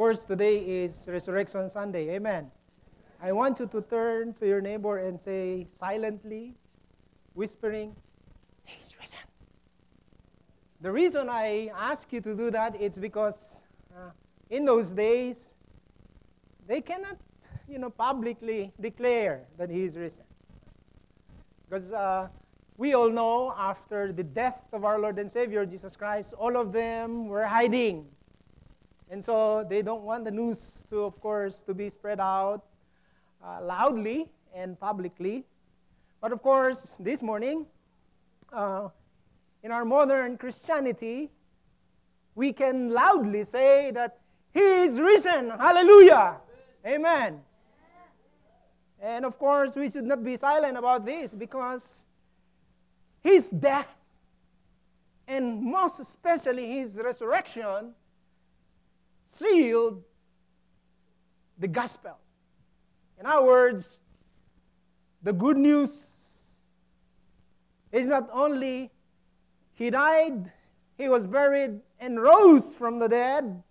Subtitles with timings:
[0.00, 2.08] course, today is Resurrection Sunday.
[2.14, 2.50] Amen.
[3.22, 6.54] I want you to turn to your neighbor and say silently,
[7.34, 7.94] whispering,
[8.64, 9.18] He's risen.
[10.80, 14.12] The reason I ask you to do that is because uh,
[14.48, 15.54] in those days,
[16.66, 17.18] they cannot,
[17.68, 20.24] you know, publicly declare that he is risen.
[21.68, 22.28] Because uh,
[22.78, 26.72] we all know after the death of our Lord and Savior Jesus Christ, all of
[26.72, 28.06] them were hiding.
[29.10, 32.62] And so they don't want the news to, of course, to be spread out
[33.44, 35.44] uh, loudly and publicly.
[36.20, 37.66] But of course, this morning,
[38.52, 38.88] uh,
[39.64, 41.28] in our modern Christianity,
[42.36, 44.20] we can loudly say that
[44.54, 45.50] He is risen.
[45.50, 46.36] Hallelujah.
[46.86, 47.40] Amen.
[49.02, 52.06] And of course, we should not be silent about this because
[53.20, 53.96] His death
[55.26, 57.94] and most especially His resurrection
[59.30, 60.02] sealed
[61.58, 62.18] the gospel.
[63.18, 64.00] In other words,
[65.22, 66.06] the good news
[67.92, 68.90] is not only
[69.72, 70.52] he died,
[70.98, 73.62] he was buried, and rose from the dead.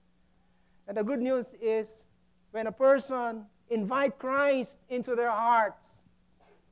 [0.88, 2.06] And the good news is
[2.52, 5.90] when a person invite Christ into their hearts,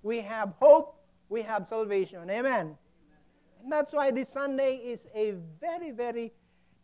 [0.02, 0.95] we have hope,
[1.30, 2.30] we have salvation.
[2.30, 2.77] Amen.
[3.61, 6.31] And that's why this Sunday is a very, very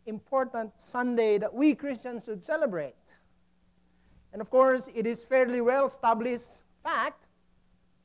[0.06, 3.14] important Sunday that we Christians should celebrate.
[4.32, 7.26] And of course, it is fairly well established fact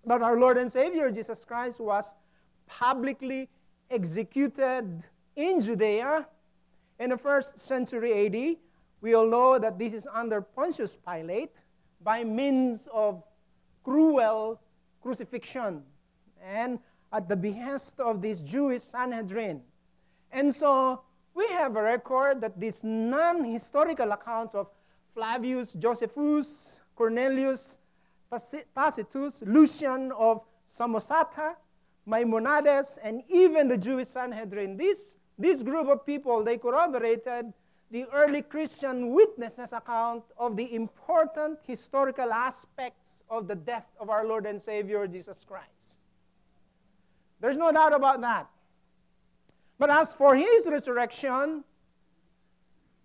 [0.06, 2.14] that our Lord and Savior Jesus Christ was
[2.68, 3.50] publicly
[3.90, 5.06] executed
[5.36, 6.28] in Judea
[7.00, 8.58] in the first century AD.
[9.02, 11.56] We all know that this is under Pontius Pilate
[12.02, 13.24] by means of
[13.84, 14.62] cruel
[15.02, 15.84] crucifixion
[16.44, 16.80] and
[17.12, 19.62] at the behest of this Jewish Sanhedrin.
[20.32, 21.02] And so
[21.34, 24.72] we have a record that these non historical accounts of
[25.14, 27.80] Flavius Josephus, Cornelius
[28.76, 31.56] Tacitus, Lucian of Samosata,
[32.06, 34.78] Maimonides, and even the Jewish Sanhedrin.
[34.78, 37.54] This, this group of people, they corroborated
[37.92, 44.26] the early Christian witnesses' account of the important historical aspects of the death of our
[44.26, 45.98] Lord and Savior Jesus Christ.
[47.40, 48.50] There's no doubt about that.
[49.80, 51.64] But as for his resurrection,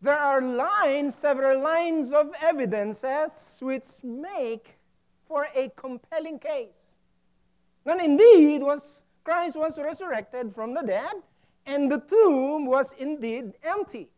[0.02, 4.76] there are lines, several lines of evidences which make
[5.24, 6.96] for a compelling case.
[7.86, 11.14] And indeed, was Christ was resurrected from the dead,
[11.64, 14.10] and the tomb was indeed empty.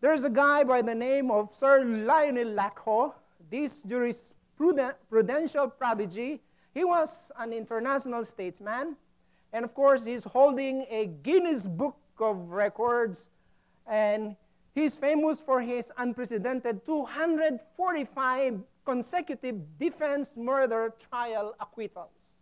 [0.00, 3.14] There's a guy by the name of Sir Lionel Luckhoo,
[3.48, 6.42] this jurisprudential prodigy.
[6.74, 8.96] He was an international statesman,
[9.54, 13.30] and of course, he's holding a Guinness Book of Records,
[13.86, 14.34] and
[14.74, 22.32] he's famous for his unprecedented 245 consecutive defense murder trial acquittals.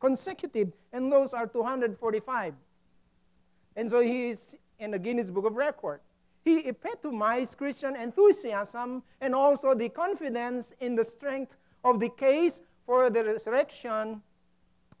[0.00, 2.54] Consecutive, and those are 245.
[3.76, 6.02] And so he is in the Guinness Book of Records.
[6.42, 13.10] He epitomized Christian enthusiasm and also the confidence in the strength of the case for
[13.10, 14.22] the resurrection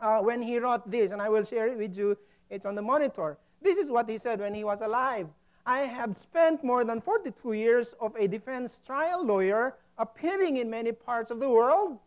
[0.02, 2.18] uh, when he wrote this, and I will share it with you.
[2.50, 3.38] It's on the monitor.
[3.62, 5.28] This is what he said when he was alive.
[5.64, 10.92] I have spent more than 42 years of a defense trial lawyer appearing in many
[10.92, 11.98] parts of the world,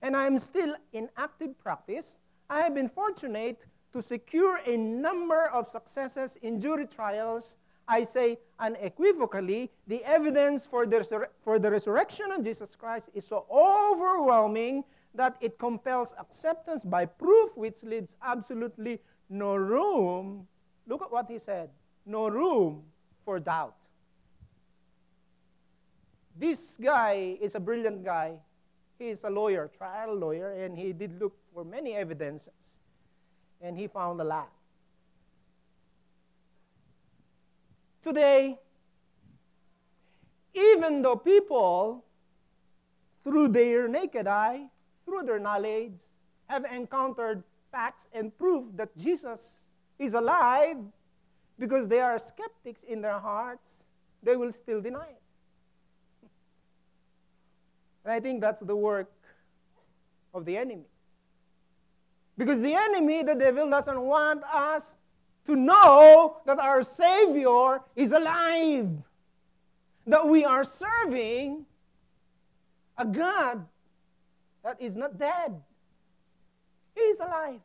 [0.00, 2.18] and I am still in active practice.
[2.48, 7.56] I have been fortunate to secure a number of successes in jury trials
[7.86, 13.46] I say unequivocally, the evidence for the, for the resurrection of Jesus Christ is so
[13.50, 14.84] overwhelming
[15.14, 20.46] that it compels acceptance by proof, which leaves absolutely no room.
[20.86, 21.70] Look at what he said
[22.06, 22.84] no room
[23.24, 23.74] for doubt.
[26.36, 28.34] This guy is a brilliant guy.
[28.98, 32.78] He is a lawyer, trial lawyer, and he did look for many evidences.
[33.60, 34.50] And he found a lot.
[38.04, 38.60] today,
[40.52, 42.04] even though people,
[43.24, 44.68] through their naked eye,
[45.04, 46.00] through their knowledge,
[46.46, 49.62] have encountered facts and proof that Jesus
[49.98, 50.76] is alive,
[51.58, 53.84] because they are skeptics in their hearts,
[54.22, 55.22] they will still deny it.
[58.04, 59.10] And I think that's the work
[60.32, 60.86] of the enemy.
[62.36, 64.96] Because the enemy, the devil, doesn't want us
[65.46, 68.88] to know that our Savior is alive,
[70.06, 71.66] that we are serving
[72.98, 73.66] a God
[74.64, 75.62] that is not dead.
[76.94, 77.60] He is alive.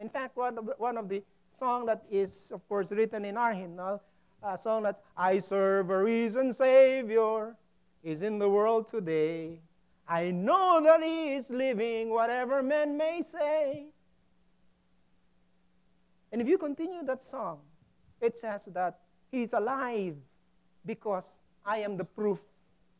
[0.00, 3.36] In fact, one of the, one of the song that is, of course, written in
[3.36, 4.02] our hymnal,
[4.42, 7.56] a song that I serve a risen Savior
[8.02, 9.60] is in the world today.
[10.08, 13.88] I know that He is living, whatever men may say.
[16.32, 17.60] And if you continue that song,
[18.20, 19.00] it says that
[19.30, 20.16] He is alive
[20.86, 22.40] because I am the proof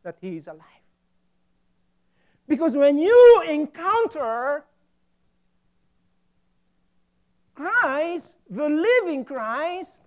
[0.03, 0.88] that He is alive.
[2.49, 4.65] Because when you encounter
[7.55, 10.03] Christ, the living Christ,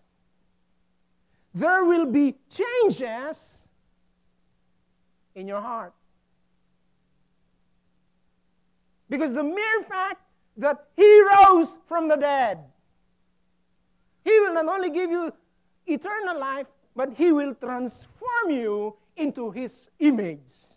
[1.53, 3.67] there will be changes
[5.35, 5.93] in your heart.
[9.07, 10.21] Because the mere fact
[10.57, 12.59] that He rose from the dead,
[14.23, 15.31] He will not only give you
[15.85, 20.70] eternal life, but He will transform you into His image.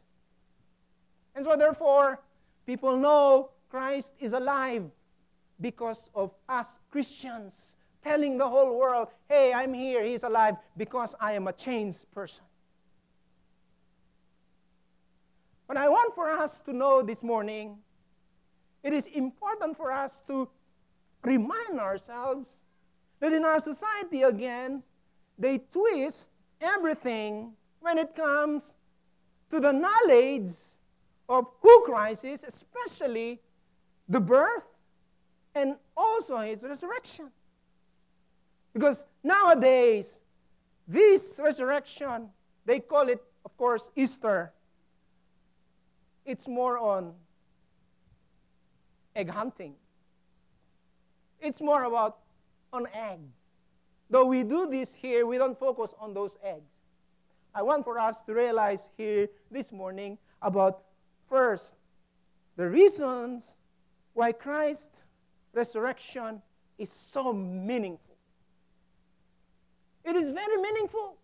[1.34, 2.20] And so, therefore,
[2.66, 4.90] people know Christ is alive
[5.60, 11.32] because of us Christians telling the whole world, hey, I'm here, He's alive, because I
[11.32, 12.44] am a changed person.
[15.66, 17.78] But I want for us to know this morning,
[18.82, 20.48] it is important for us to
[21.22, 22.60] remind ourselves
[23.20, 24.82] that in our society again,
[25.38, 26.30] they twist
[26.60, 28.76] everything when it comes
[29.50, 30.73] to the knowledge
[31.28, 33.40] of who Christ is, especially
[34.08, 34.74] the birth
[35.54, 37.30] and also his resurrection.
[38.72, 40.20] Because nowadays,
[40.86, 42.30] this resurrection,
[42.66, 44.52] they call it, of course, Easter.
[46.24, 47.14] It's more on
[49.14, 49.74] egg hunting.
[51.40, 52.18] It's more about
[52.72, 53.20] on eggs.
[54.10, 56.70] Though we do this here, we don't focus on those eggs.
[57.54, 60.82] I want for us to realize here this morning about
[61.28, 61.76] first
[62.56, 63.56] the reasons
[64.12, 65.02] why Christ's
[65.52, 66.42] resurrection
[66.78, 68.16] is so meaningful.
[70.04, 71.16] It is very meaningful.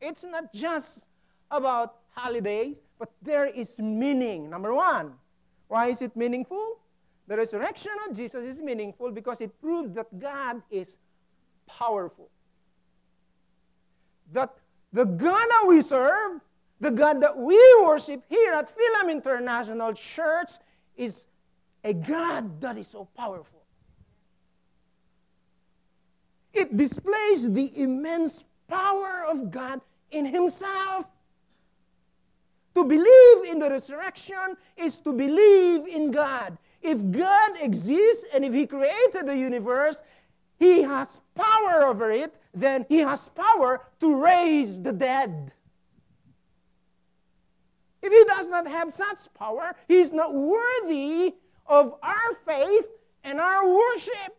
[0.00, 1.04] It's not just
[1.50, 4.50] about holidays, but there is meaning.
[4.50, 5.14] Number one,
[5.68, 6.80] why is it meaningful?
[7.26, 10.98] The resurrection of Jesus is meaningful because it proves that God is
[11.66, 12.28] powerful.
[14.32, 14.54] That
[14.92, 16.40] the God we serve,
[16.84, 20.52] the God that we worship here at Philam International Church,
[20.96, 21.26] is
[21.82, 23.62] a God that is so powerful.
[26.52, 31.06] It displays the immense power of God in Himself.
[32.74, 36.58] To believe in the resurrection is to believe in God.
[36.82, 40.02] If God exists and if He created the universe,
[40.58, 45.52] He has power over it, then He has power to raise the dead.
[48.04, 51.34] If He does not have such power, He is not worthy
[51.66, 52.86] of our faith
[53.24, 54.36] and our worship.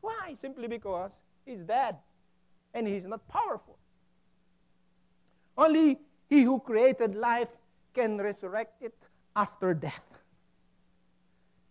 [0.00, 0.34] Why?
[0.34, 1.96] Simply because He's dead
[2.72, 3.76] and He's not powerful.
[5.58, 5.98] Only
[6.30, 7.56] He who created life
[7.92, 10.20] can resurrect it after death.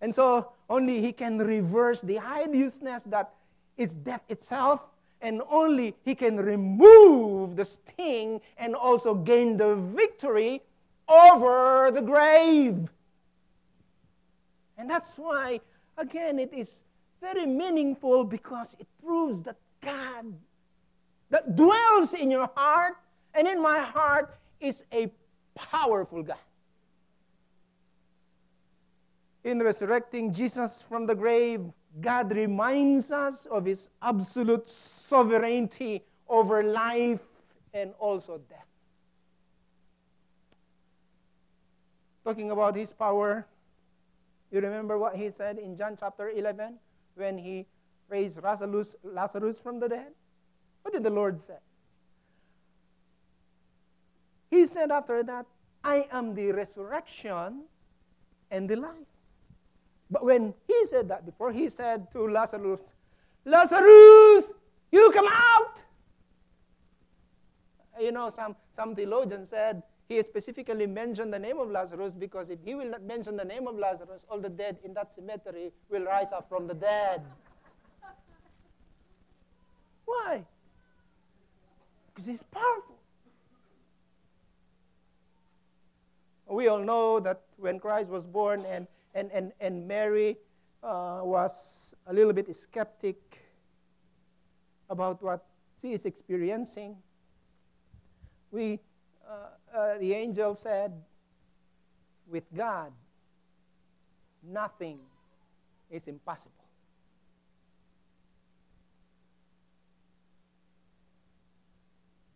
[0.02, 3.32] And so only He can reverse the hideousness that
[3.78, 4.92] is death itself,
[5.22, 10.62] and only He can remove the sting and also gain the victory
[11.08, 12.90] over the grave.
[14.78, 15.62] And that's why,
[15.98, 16.84] again, it is
[17.22, 20.34] very meaningful because it proves that God
[21.30, 22.96] that dwells in your heart
[23.34, 25.12] and in my heart is a
[25.56, 26.38] powerful God.
[29.44, 31.62] In resurrecting Jesus from the grave,
[32.00, 37.26] God reminds us of his absolute sovereignty over life
[37.74, 38.75] and also death.
[42.26, 43.46] Talking about his power,
[44.52, 46.80] you remember what he said in John chapter 11
[47.14, 47.68] when he
[48.10, 50.12] raised Lazarus, Lazarus from the dead?
[50.82, 51.58] What did the Lord say?
[54.50, 55.46] He said after that,
[55.84, 57.66] I am the resurrection
[58.50, 59.12] and the life.
[60.10, 62.96] But when he said that before, he said to Lazarus,
[63.46, 64.54] Lazarus,
[64.92, 65.78] you come out.
[68.00, 72.60] You know, some, some theologians said he specifically mentioned the name of Lazarus because if
[72.64, 76.04] he will not mention the name of Lazarus, all the dead in that cemetery will
[76.04, 77.22] rise up from the dead.
[80.06, 80.46] Why?
[82.14, 82.96] Because he's powerful.
[86.48, 90.38] We all know that when Christ was born and, and, and, and Mary
[90.84, 93.18] uh, was a little bit skeptic
[94.88, 95.44] about what
[95.82, 96.98] she is experiencing,
[98.52, 98.80] we,
[99.28, 100.94] uh, uh, the angel said,
[102.32, 102.94] with God,
[104.42, 105.00] nothing
[105.92, 106.54] is impossible.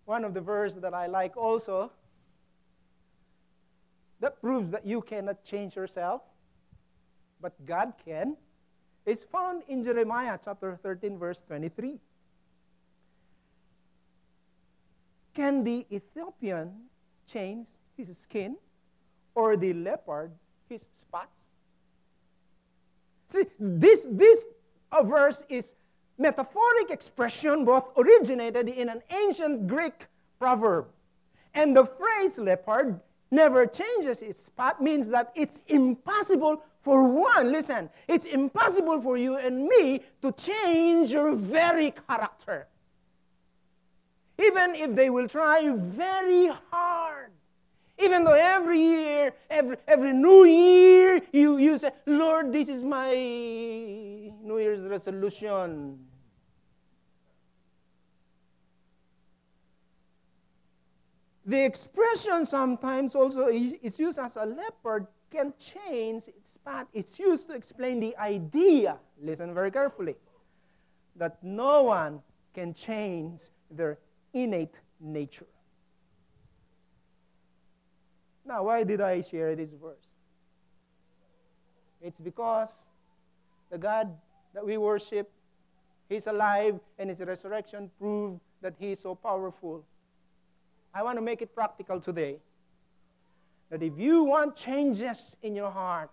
[0.03, 1.91] One of the verses that I like also
[4.19, 6.23] that proves that you cannot change yourself,
[7.39, 8.35] but God can,
[9.05, 12.01] is found in Jeremiah chapter 13, verse 23.
[15.33, 16.88] Can the Ethiopian
[17.31, 18.57] change his skin
[19.35, 20.31] or the leopard
[20.67, 21.43] his spots?
[23.27, 24.43] See, this, this
[25.03, 25.75] verse is
[26.17, 30.07] metaphoric expression both originated in an ancient Greek
[30.39, 30.87] proverb.
[31.53, 32.99] And the phrase leopard
[33.31, 39.37] never changes its spot means that it's impossible for one, listen, it's impossible for you
[39.37, 42.67] and me to change your very character.
[44.41, 47.31] Even if they will try very hard.
[47.97, 53.13] Even though every year, every, every new year, you, you say, Lord, this is my
[53.13, 55.99] New Year's resolution.
[61.45, 66.87] The expression sometimes also is used as a leopard can change its path.
[66.93, 70.15] It's used to explain the idea, listen very carefully,
[71.15, 72.21] that no one
[72.53, 73.99] can change their
[74.33, 75.47] innate nature.
[78.45, 80.09] Now, why did I share this verse?
[82.01, 82.73] It's because
[83.69, 84.15] the God
[84.53, 85.29] that we worship,
[86.07, 89.85] He's alive, and His resurrection proved that He is so powerful
[90.93, 92.37] I want to make it practical today.
[93.69, 96.09] That if you want changes in your heart,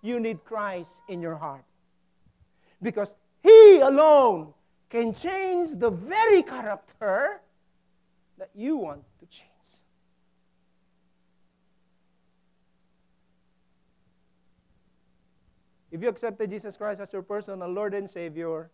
[0.00, 1.64] you need Christ in your heart.
[2.80, 4.54] Because He alone
[4.88, 7.40] can change the very character
[8.38, 9.48] that you want to change.
[15.90, 18.70] If you accepted Jesus Christ as your personal Lord and Savior,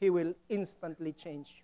[0.00, 1.62] He will instantly change you.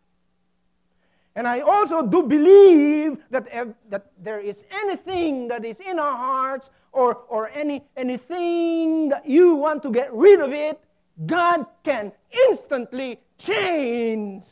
[1.35, 3.49] And I also do believe that,
[3.89, 9.57] that there is anything that is in our hearts or, or any, anything that you
[9.57, 10.79] want to get rid of it,
[11.25, 12.13] God can
[12.49, 14.43] instantly change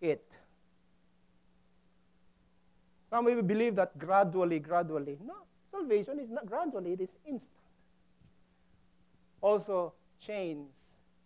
[0.00, 0.38] it.
[3.10, 5.18] Some people believe that gradually, gradually.
[5.24, 5.34] No,
[5.70, 7.50] salvation is not gradually, it is instant.
[9.40, 10.68] Also, change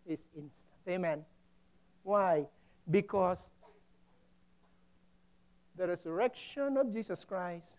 [0.06, 0.74] is instant.
[0.88, 1.24] Amen.
[2.02, 2.46] Why?
[2.90, 3.50] Because
[5.76, 7.76] the resurrection of Jesus Christ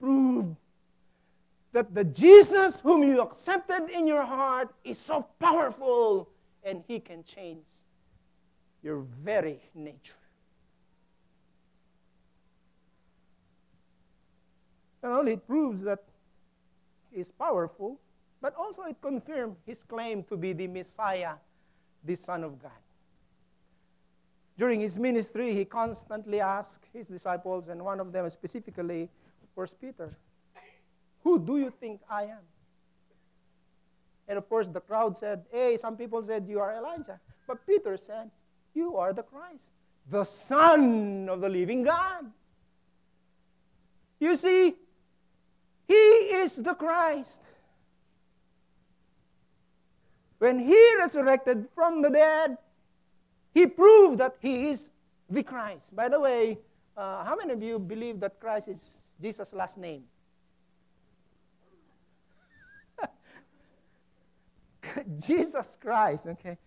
[0.00, 0.56] proved
[1.72, 6.28] that the Jesus whom you accepted in your heart is so powerful
[6.62, 7.64] and he can change
[8.84, 10.12] your very nature.
[15.02, 16.04] Not only it proves that
[17.10, 17.98] he is powerful,
[18.40, 21.34] but also it confirms his claim to be the Messiah,
[22.04, 22.72] the Son of God.
[24.56, 29.10] During his ministry, he constantly asked his disciples, and one of them specifically,
[29.42, 30.14] of course, Peter,
[31.22, 32.44] Who do you think I am?
[34.28, 37.18] And of course, the crowd said, Hey, some people said you are Elijah.
[37.46, 38.30] But Peter said,
[38.74, 39.70] You are the Christ,
[40.08, 42.26] the Son of the living God.
[44.18, 44.74] You see,
[45.86, 47.42] He is the Christ.
[50.38, 52.58] When He resurrected from the dead,
[53.54, 54.90] he proved that he is
[55.30, 55.94] the Christ.
[55.94, 56.58] By the way,
[56.96, 60.02] uh, how many of you believe that Christ is Jesus' last name?
[65.24, 66.58] Jesus Christ, okay?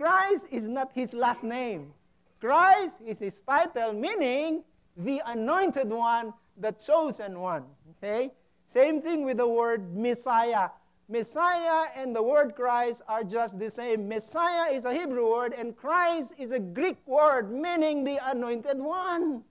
[0.00, 1.92] Christ is not his last name.
[2.40, 4.64] Christ is his title, meaning
[4.96, 8.32] the anointed one, the chosen one, okay?
[8.64, 10.70] Same thing with the word Messiah.
[11.06, 14.08] Messiah and the word Christ are just the same.
[14.08, 19.44] Messiah is a Hebrew word, and Christ is a Greek word, meaning the anointed one.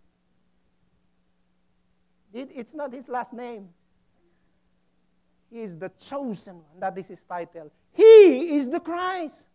[2.33, 3.69] It, it's not his last name.
[5.51, 6.79] He is the chosen one.
[6.79, 7.71] That is his title.
[7.93, 9.48] He is the Christ.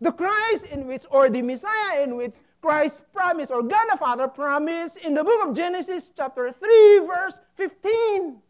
[0.00, 4.28] The Christ in which, or the Messiah in which Christ promised, or God the Father
[4.28, 8.40] promised in the book of Genesis, chapter 3, verse 15.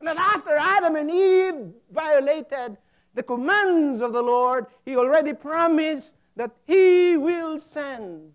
[0.00, 2.76] That after Adam and Eve violated
[3.14, 8.32] the commands of the Lord, He already promised that He will send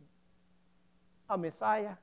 [1.30, 1.96] a Messiah.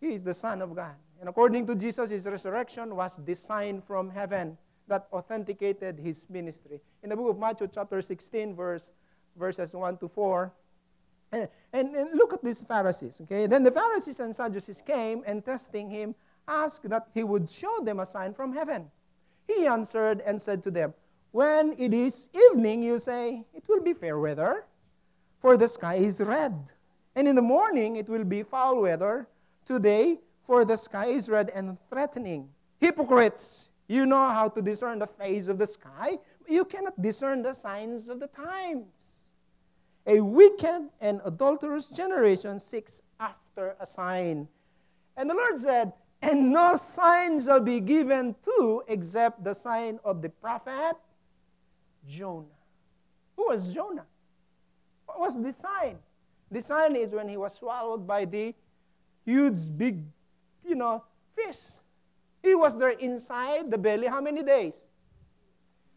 [0.00, 0.94] He is the Son of God.
[1.20, 6.80] And according to Jesus, His resurrection was designed from heaven that authenticated His ministry.
[7.02, 8.92] In the book of Matthew, chapter 16, verse,
[9.36, 10.52] verses 1 to 4,
[11.32, 13.46] and, and, and, look at these Pharisees, okay?
[13.46, 16.14] Then the Pharisees and Sadducees came and testing him,
[16.46, 18.90] asked that he would show them a sign from heaven.
[19.48, 20.92] He answered and said to them,
[21.32, 24.66] when it is evening, you say, It will be fair weather,
[25.40, 26.54] for the sky is red.
[27.16, 29.26] And in the morning, it will be foul weather.
[29.64, 32.50] Today, for the sky is red and threatening.
[32.78, 36.16] Hypocrites, you know how to discern the phase of the sky,
[36.48, 38.86] you cannot discern the signs of the times.
[40.06, 44.48] A wicked and adulterous generation seeks after a sign.
[45.16, 50.22] And the Lord said, And no sign shall be given to except the sign of
[50.22, 50.94] the prophet
[52.08, 52.46] Jonah.
[53.36, 54.06] Who was Jonah?
[55.06, 55.98] What was the sign?
[56.50, 58.54] The sign is when he was swallowed by the
[59.24, 60.02] huge, big,
[60.64, 61.81] you know, fish.
[62.42, 64.86] He was there inside the belly how many days?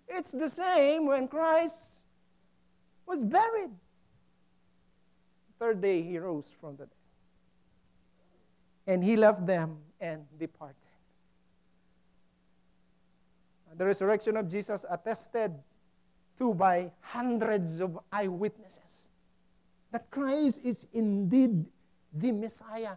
[0.08, 1.78] It's the same when Christ
[3.06, 3.72] was buried.
[5.58, 6.90] Third day he rose from the dead.
[8.88, 10.76] And he left them and departed.
[13.76, 15.54] The resurrection of Jesus attested
[16.38, 19.10] to by hundreds of eyewitnesses
[19.92, 21.66] that Christ is indeed
[22.14, 22.96] the Messiah,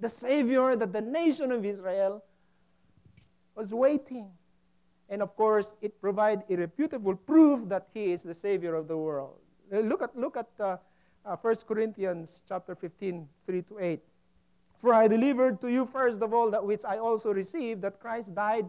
[0.00, 2.22] the Savior that the nation of Israel
[3.56, 4.30] was waiting.
[5.08, 9.38] And of course, it provides irrefutable proof that he is the Savior of the world.
[9.70, 10.76] Look at, look at uh,
[11.24, 14.00] uh, 1 Corinthians chapter 15, 3 to 8.
[14.76, 18.34] For I delivered to you first of all that which I also received, that Christ
[18.34, 18.68] died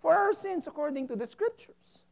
[0.00, 2.04] for our sins according to the Scriptures.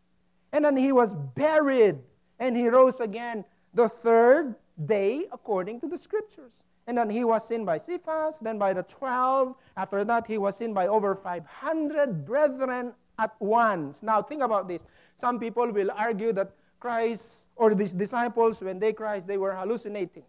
[0.52, 1.98] And then he was buried,
[2.38, 3.44] and he rose again
[3.74, 6.64] the third day according to the Scriptures.
[6.86, 9.56] And then he was seen by Cephas, then by the twelve.
[9.76, 14.02] After that, he was seen by over 500 brethren at once.
[14.02, 14.84] Now, think about this.
[15.16, 20.24] Some people will argue that Christ or these disciples, when they cried, they were hallucinating.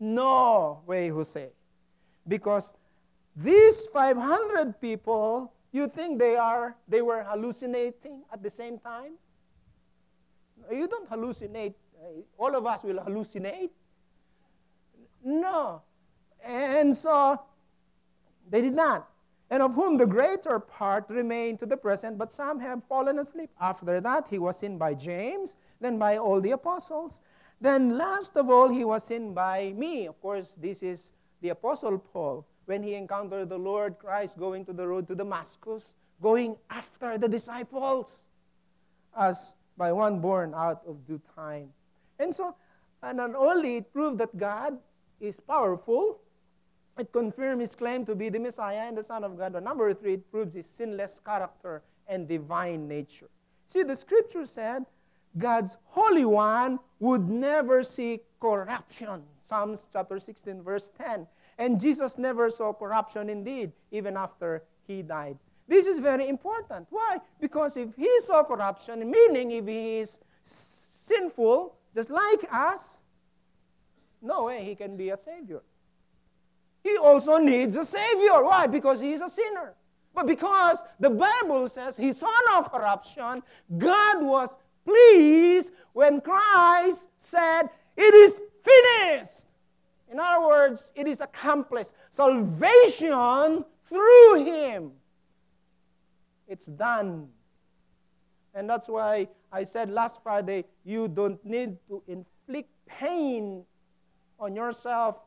[0.00, 1.50] No way, Jose.
[2.26, 2.72] Because
[3.36, 9.12] these 500 people, you think they are they were hallucinating at the same time?
[10.70, 11.74] You don't hallucinate.
[12.36, 13.70] All of us will hallucinate.
[15.28, 15.82] No.
[16.42, 17.40] And so
[18.48, 19.08] they did not.
[19.50, 23.50] And of whom the greater part remain to the present, but some have fallen asleep.
[23.60, 27.20] After that, he was seen by James, then by all the apostles.
[27.60, 30.06] Then, last of all, he was seen by me.
[30.06, 34.72] Of course, this is the Apostle Paul when he encountered the Lord Christ going to
[34.72, 38.24] the road to Damascus, going after the disciples
[39.16, 41.70] as by one born out of due time.
[42.18, 42.54] And so,
[43.02, 44.78] and not only it proved that God
[45.20, 46.20] is powerful,
[46.98, 49.52] it confirms his claim to be the Messiah and the Son of God.
[49.52, 53.28] But number three, it proves his sinless character and divine nature.
[53.66, 54.84] See, the scripture said
[55.36, 59.22] God's Holy One would never see corruption.
[59.44, 61.26] Psalms chapter 16, verse 10.
[61.58, 65.38] And Jesus never saw corruption indeed, even after he died.
[65.66, 66.86] This is very important.
[66.90, 67.18] Why?
[67.40, 73.02] Because if he saw corruption, meaning if he is sinful, just like us,
[74.20, 75.62] no way he can be a savior.
[76.82, 78.42] He also needs a savior.
[78.42, 78.66] Why?
[78.66, 79.74] Because he is a sinner.
[80.14, 83.42] But because the Bible says he saw no corruption,
[83.76, 89.46] God was pleased when Christ said, It is finished.
[90.10, 91.92] In other words, it is accomplished.
[92.10, 94.92] Salvation through him.
[96.46, 97.28] It's done.
[98.54, 103.64] And that's why I said last Friday you don't need to inflict pain
[104.38, 105.26] on yourself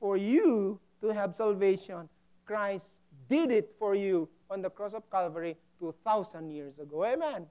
[0.00, 2.08] for you to have salvation.
[2.44, 2.86] Christ
[3.28, 7.04] did it for you on the cross of Calvary 2,000 years ago.
[7.04, 7.46] Amen.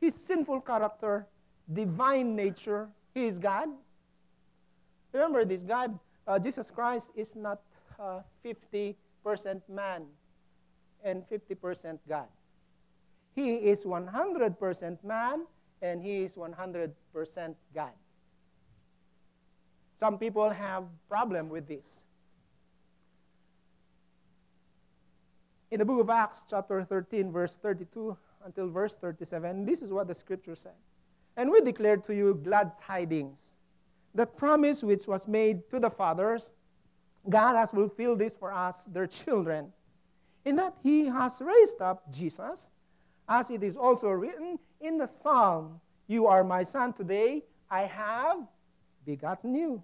[0.00, 1.26] his sinful character,
[1.70, 2.88] divine nature.
[3.14, 3.68] He is God.
[5.12, 7.60] Remember this God, uh, Jesus Christ, is not
[7.98, 8.96] uh, 50%
[9.68, 10.06] man
[11.04, 12.28] and 50% God.
[13.34, 15.46] He is 100% man
[15.82, 16.92] and he is 100%
[17.74, 17.90] God.
[19.98, 22.04] Some people have problem with this.
[25.70, 29.64] In the book of Acts, chapter 13, verse 32, until verse 37.
[29.66, 30.74] This is what the scripture said.
[31.36, 33.56] And we declare to you glad tidings.
[34.14, 36.52] That promise which was made to the fathers,
[37.28, 39.72] God has fulfilled this for us, their children,
[40.44, 42.70] in that He has raised up Jesus,
[43.30, 48.42] as it is also written in the psalm You are my son today, I have
[49.06, 49.82] begotten you.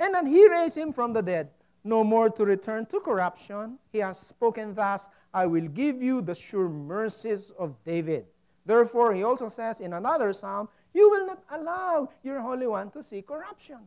[0.00, 1.50] And then He raised him from the dead
[1.86, 3.78] no more to return to corruption.
[3.92, 8.26] He has spoken thus I will give you the sure mercies of David.
[8.64, 13.02] Therefore, he also says in another psalm, You will not allow your Holy One to
[13.02, 13.78] see corruption.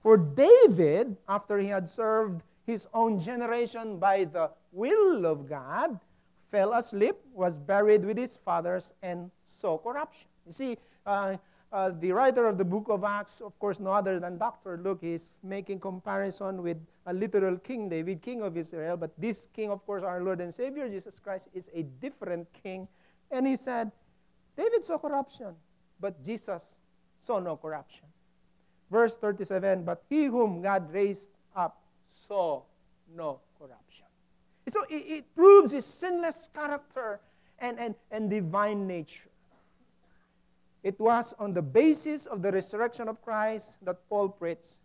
[0.00, 6.00] For David, after he had served his own generation by the will of God,
[6.48, 10.28] fell asleep, was buried with his fathers, and saw corruption.
[10.46, 11.36] You see, uh,
[11.70, 14.78] uh, the writer of the book of Acts, of course, no other than Dr.
[14.82, 18.96] Luke, is making comparison with a literal King David, king of Israel.
[18.96, 22.88] But this king, of course, our Lord and Savior Jesus Christ, is a different king.
[23.30, 23.92] And he said,
[24.56, 25.54] David saw corruption,
[26.00, 26.78] but Jesus
[27.18, 28.06] saw no corruption.
[28.90, 32.62] Verse 37 But he whom God raised up saw
[33.14, 34.07] no corruption.
[34.68, 37.20] So it, it proves his sinless character
[37.58, 39.30] and, and, and divine nature.
[40.82, 44.78] It was on the basis of the resurrection of Christ that Paul preached.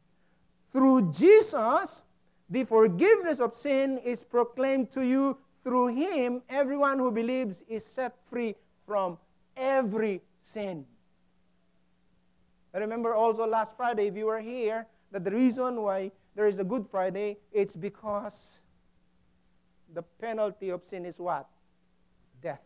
[0.69, 2.04] Through Jesus,
[2.50, 5.38] the forgiveness of sin is proclaimed to you.
[5.63, 9.17] Through him, everyone who believes is set free from
[9.56, 10.86] every sin.
[12.74, 16.60] I remember also last Friday, if you were here, that the reason why there is
[16.60, 18.60] a Good Friday, it's because
[19.94, 21.48] the penalty of sin is what?
[22.42, 22.62] Death.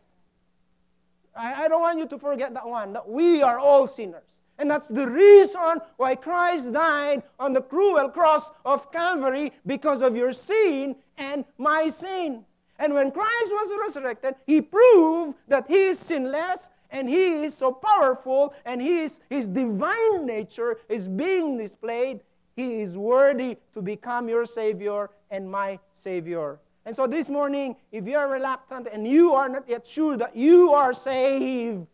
[1.35, 4.37] I, I don't want you to forget that one, that we are all sinners.
[4.57, 10.15] And that's the reason why Christ died on the cruel cross of Calvary because of
[10.15, 12.43] your sin and my sin.
[12.79, 17.71] And when Christ was resurrected, he proved that he is sinless and he is so
[17.71, 22.21] powerful and his, his divine nature is being displayed.
[22.55, 26.59] He is worthy to become your Savior and my Savior.
[26.87, 30.37] And so this morning, if you are reluctant and you are not yet sure that
[30.37, 31.85] you are saved,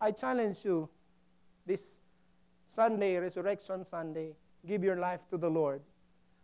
[0.00, 0.88] I challenge you
[1.66, 1.98] this
[2.66, 4.32] Sunday, Resurrection Sunday,
[4.66, 5.82] give your life to the Lord.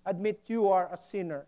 [0.04, 1.46] Admit you are a sinner.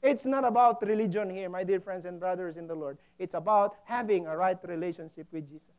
[0.00, 2.98] It's not about religion here, my dear friends and brothers in the Lord.
[3.18, 5.74] It's about having a right relationship with Jesus.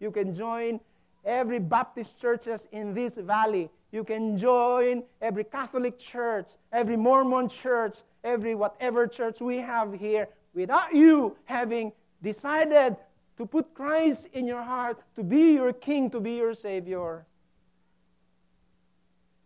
[0.00, 0.80] You can join
[1.28, 3.70] every Baptist churches in this valley.
[3.92, 10.28] You can join every Catholic church, every Mormon church, every whatever church we have here
[10.54, 12.96] without you having decided
[13.36, 17.26] to put Christ in your heart, to be your king, to be your savior.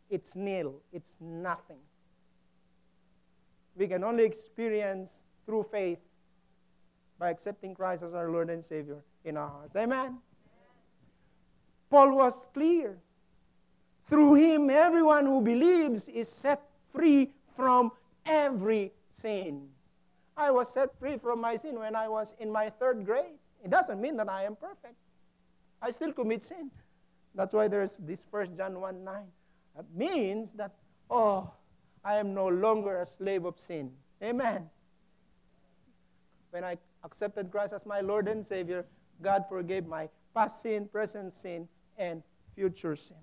[0.08, 1.80] It's nil, it's nothing.
[3.76, 6.00] We can only experience through faith
[7.18, 9.76] by accepting Christ as our Lord and Savior in our hearts.
[9.76, 10.18] Amen.
[11.92, 12.96] Paul was clear.
[14.06, 17.92] Through him, everyone who believes is set free from
[18.24, 19.68] every sin.
[20.34, 23.36] I was set free from my sin when I was in my third grade.
[23.62, 24.96] It doesn't mean that I am perfect.
[25.82, 26.70] I still commit sin.
[27.34, 29.22] That's why there's this First John 1 9.
[29.78, 30.72] It means that,
[31.10, 31.50] oh,
[32.02, 33.92] I am no longer a slave of sin.
[34.22, 34.70] Amen.
[36.52, 38.86] When I accepted Christ as my Lord and Savior,
[39.20, 42.22] God forgave my past sin, present sin, and
[42.54, 43.16] future sin.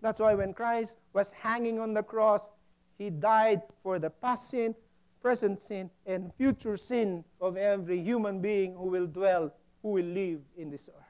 [0.00, 2.50] That's why when Christ was hanging on the cross,
[2.98, 4.74] he died for the past sin,
[5.22, 9.52] present sin, and future sin of every human being who will dwell,
[9.82, 11.04] who will live in this earth.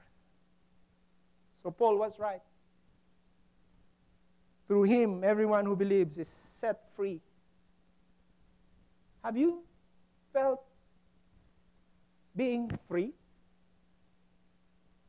[1.62, 2.42] So Paul was right.
[4.68, 7.20] Through him, everyone who believes is set free.
[9.22, 9.62] Have you
[10.32, 10.62] felt
[12.36, 13.12] being free?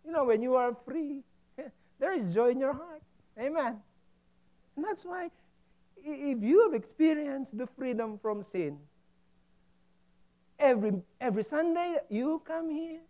[0.06, 1.24] You know, when you are free,
[2.00, 3.02] there is joy in your heart.
[3.40, 3.82] Amen.
[4.76, 5.30] And that's why
[5.98, 8.80] if you have experienced the freedom from sin,
[10.60, 13.02] every, every Sunday you come here,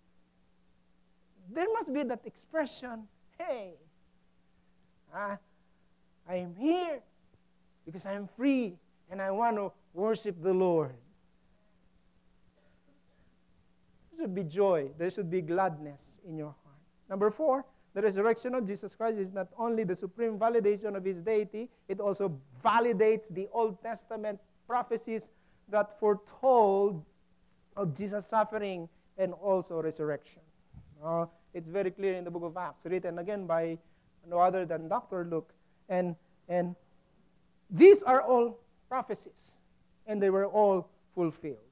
[1.52, 3.74] there must be that expression hey,
[5.14, 5.38] I,
[6.28, 7.00] I am here
[7.86, 8.78] because I am free
[9.10, 10.96] and I want to worship the Lord.
[14.12, 16.80] There should be joy, there should be gladness in your heart.
[17.10, 21.22] Number four, the resurrection of Jesus Christ is not only the supreme validation of his
[21.22, 25.32] deity, it also validates the Old Testament prophecies
[25.70, 27.06] that foretold
[27.78, 30.42] of Jesus' suffering and also resurrection.
[31.02, 33.78] Uh, it's very clear in the book of Acts, written again by
[34.28, 35.24] no other than Dr.
[35.24, 35.54] Luke.
[35.88, 36.18] And,
[36.50, 36.76] and
[37.70, 39.58] these are all prophecies,
[40.06, 41.64] and they were all fulfilled.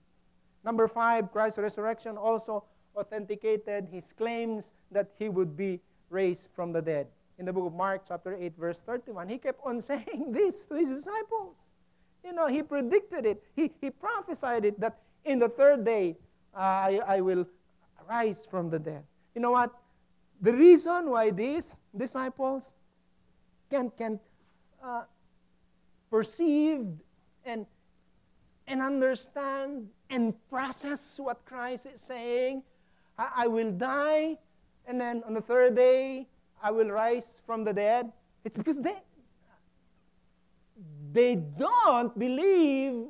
[0.63, 2.63] Number five, Christ's resurrection also
[2.95, 5.81] authenticated his claims that he would be
[6.13, 7.07] raised from the dead.
[7.39, 10.75] In the book of Mark, chapter 8, verse 31, he kept on saying this to
[10.75, 11.71] his disciples.
[12.23, 16.15] You know, he predicted it, he, he prophesied it that in the third day
[16.55, 17.45] uh, I, I will
[18.07, 19.03] rise from the dead.
[19.35, 19.73] You know what?
[20.39, 22.71] The reason why these disciples
[23.69, 24.19] can, can
[24.81, 25.03] uh,
[26.09, 26.85] perceive
[27.43, 27.65] and,
[28.67, 32.63] and understand and process what Christ is saying,
[33.17, 34.37] I, I will die
[34.87, 36.27] and then on the third day
[36.61, 38.11] I will rise from the dead.
[38.45, 38.95] It's because they,
[41.11, 43.07] they don't believe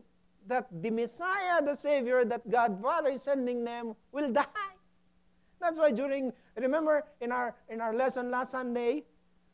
[0.47, 4.45] that the Messiah, the Savior that God Father is sending them will die.
[5.59, 9.05] That's why during, remember in our, in our lesson last Sunday,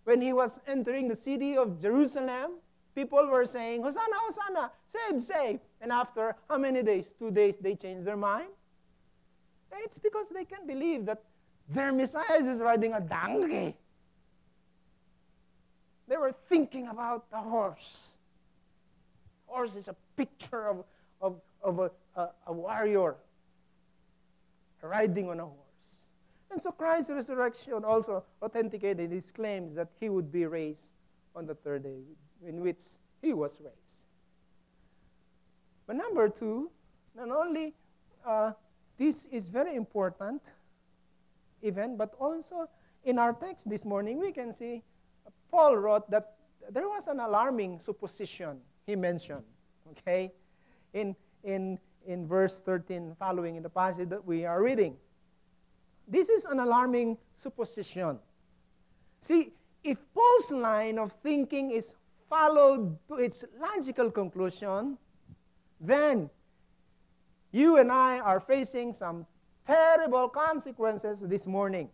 [0.06, 2.58] when he was entering the city of Jerusalem,
[2.96, 5.60] people were saying, Hosanna, Hosanna, save, save.
[5.80, 7.14] And after how many days?
[7.18, 8.50] Two days, they changed their mind.
[9.72, 11.22] It's because they can't believe that
[11.70, 13.76] their Messiah is riding a donkey.
[16.08, 18.08] They were thinking about the horse.
[19.46, 20.84] Horse is a picture of,
[21.22, 23.16] of, of a, a, a warrior
[24.82, 25.60] riding on a horse.
[26.52, 30.94] And so Christ's resurrection also authenticated his claims that he would be raised
[31.36, 32.02] on the third day,
[32.44, 32.80] in which
[33.22, 34.08] he was raised.
[35.86, 36.72] But number two,
[37.16, 37.76] not only
[38.26, 38.54] uh,
[38.98, 40.54] this is very important
[41.62, 42.69] event, but also
[43.04, 44.84] in our text this morning, we can see
[45.52, 46.36] Paul wrote that
[46.69, 49.43] there was an alarming supposition he mentioned.
[49.91, 50.32] Okay?
[50.93, 54.98] In, in, in verse 13, following in the passage that we are reading.
[56.08, 58.19] This is an alarming supposition.
[59.22, 61.95] See, if Paul's line of thinking is
[62.28, 64.98] followed to its logical conclusion,
[65.80, 66.30] then
[67.52, 69.26] you and I are facing some
[69.70, 71.90] terrible consequences this morning.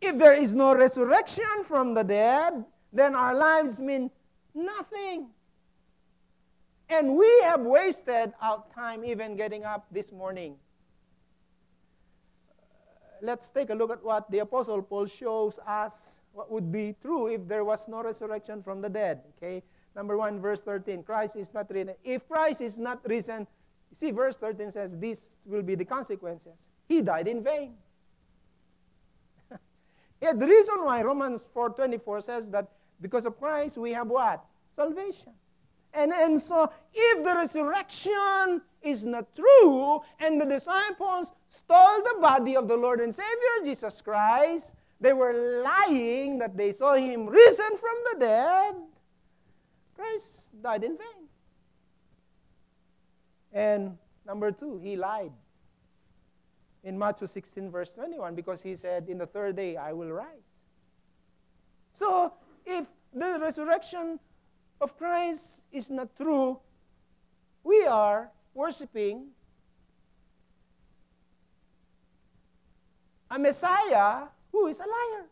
[0.00, 4.10] If there is no resurrection from the dead, then our lives mean
[4.54, 5.30] nothing.
[6.88, 10.56] And we have wasted our time even getting up this morning.
[13.20, 17.26] let's take a look at what the Apostle Paul shows us what would be true
[17.26, 19.22] if there was no resurrection from the dead.
[19.36, 19.62] Okay?
[19.94, 21.02] Number 1, verse 13.
[21.02, 21.94] Christ is not risen.
[22.04, 23.46] If Christ is not risen,
[23.92, 26.68] see, verse 13 says, This will be the consequences.
[26.86, 27.74] He died in vain.
[30.22, 32.68] yeah, the reason why Romans 4.24 says that
[33.00, 34.44] because of Christ we have what?
[34.72, 35.32] Salvation.
[35.94, 42.56] And, and so, if the resurrection is not true, and the disciples stole the body
[42.56, 47.76] of the Lord and Savior Jesus Christ, they were lying that they saw him risen
[47.76, 48.74] from the dead.
[49.94, 51.17] Christ died in vain.
[53.58, 55.32] And number two, he lied.
[56.84, 60.46] In Matthew 16, verse 21, because he said, In the third day I will rise.
[61.90, 64.20] So, if the resurrection
[64.80, 66.60] of Christ is not true,
[67.64, 69.26] we are worshiping
[73.28, 75.26] a Messiah who is a liar.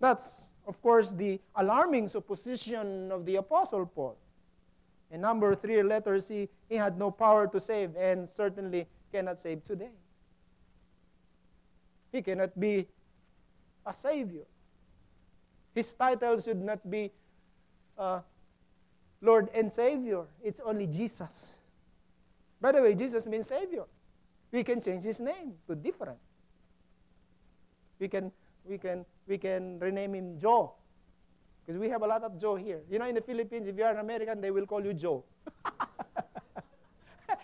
[0.00, 4.16] That's, of course, the alarming supposition of the Apostle Paul.
[5.10, 9.64] In number three, letter C, he had no power to save and certainly cannot save
[9.64, 9.90] today.
[12.12, 12.86] He cannot be
[13.84, 14.44] a savior.
[15.74, 17.10] His title should not be
[17.98, 18.20] uh,
[19.20, 20.24] Lord and Savior.
[20.42, 21.58] It's only Jesus.
[22.60, 23.84] By the way, Jesus means Savior.
[24.52, 26.18] We can change his name to different.
[27.98, 28.32] We can,
[28.64, 30.74] we can, we can rename him Joe.
[31.70, 32.80] Because we have a lot of Joe here.
[32.90, 35.22] You know, in the Philippines, if you are an American, they will call you Joe.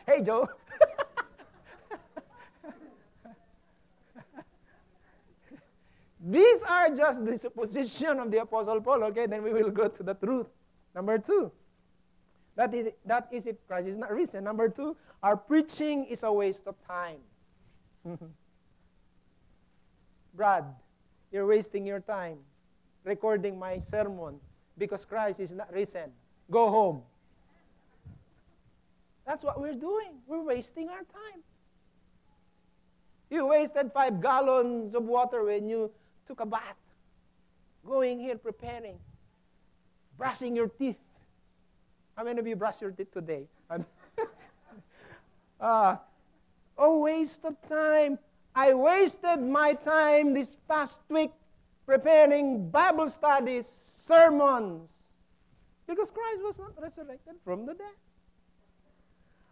[0.05, 0.49] hey, Joe.
[6.21, 9.05] These are just the supposition of the Apostle Paul.
[9.05, 10.49] Okay, then we will go to the truth.
[10.93, 11.53] Number two,
[12.57, 14.43] that is, that is if Christ is not risen.
[14.43, 17.19] Number two, our preaching is a waste of time.
[20.35, 20.65] Brad,
[21.31, 22.39] you're wasting your time
[23.07, 24.40] recording my sermon
[24.77, 26.11] because Christ is not risen.
[26.51, 27.03] Go home.
[29.25, 30.19] That's what we're doing.
[30.27, 31.40] We're wasting our time.
[33.31, 35.90] You wasted five gallons of water when you
[36.27, 36.77] took a bath,
[37.85, 38.99] going here preparing,
[40.19, 40.99] brushing your teeth.
[42.16, 43.47] How many of you brush your teeth today?
[45.61, 45.97] uh,
[46.79, 48.19] oh, waste of time.
[48.55, 51.33] I wasted my time this past week
[51.87, 54.96] preparing Bible studies, sermons,
[55.87, 57.94] because Christ was not resurrected from the dead.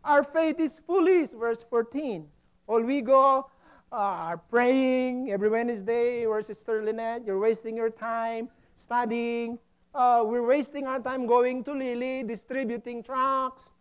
[0.05, 2.29] Our faith is foolish, verse 14.
[2.67, 3.49] All we go
[3.91, 9.59] are praying every Wednesday, or Sister Lynette, you're wasting your time studying.
[9.95, 13.73] Uh, we're wasting our time going to Lily, distributing tracts,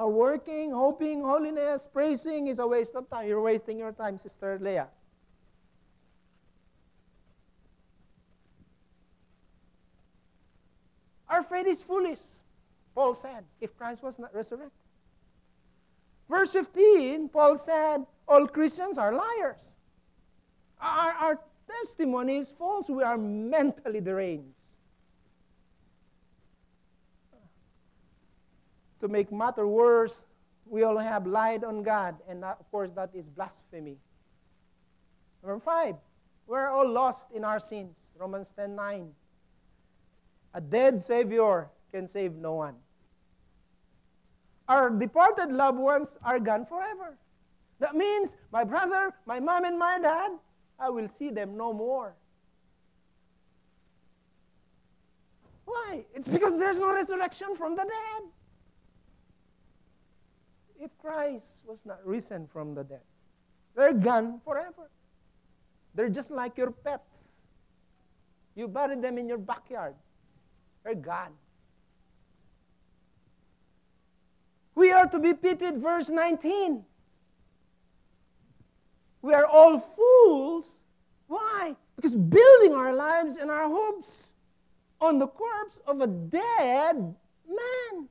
[0.00, 3.26] uh, working, hoping, holiness, praising is a waste of time.
[3.26, 4.88] You're wasting your time, Sister Leah.
[11.32, 12.20] Our faith is foolish,
[12.94, 14.70] Paul said, if Christ was not resurrected.
[16.28, 19.72] Verse 15, Paul said, All Christians are liars.
[20.78, 22.90] Our, our testimony is false.
[22.90, 24.58] We are mentally deranged.
[29.00, 30.22] To make matter worse,
[30.66, 33.96] we all have lied on God, and that, of course, that is blasphemy.
[35.42, 35.96] Number five,
[36.46, 37.96] we're all lost in our sins.
[38.18, 39.14] Romans 10 9.
[40.54, 42.74] A dead Savior can save no one.
[44.68, 47.18] Our departed loved ones are gone forever.
[47.78, 50.32] That means my brother, my mom, and my dad,
[50.78, 52.14] I will see them no more.
[55.64, 56.04] Why?
[56.14, 58.28] It's because there's no resurrection from the dead.
[60.80, 63.02] If Christ was not risen from the dead,
[63.74, 64.90] they're gone forever.
[65.94, 67.42] They're just like your pets.
[68.54, 69.94] You bury them in your backyard,
[70.84, 71.32] they're gone.
[74.74, 76.84] We are to be pitied, verse 19.
[79.20, 80.80] We are all fools.
[81.26, 81.76] Why?
[81.94, 84.34] Because building our lives and our hopes
[85.00, 87.14] on the corpse of a dead
[87.46, 88.08] man.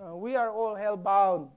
[0.00, 1.48] Uh, we are all hell bound.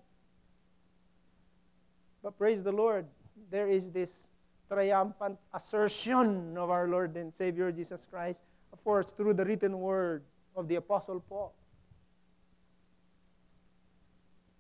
[2.24, 3.06] But praise the Lord,
[3.50, 4.30] there is this
[4.70, 10.24] triumphant assertion of our Lord and Savior Jesus Christ, of course, through the written word
[10.56, 11.54] of the Apostle Paul.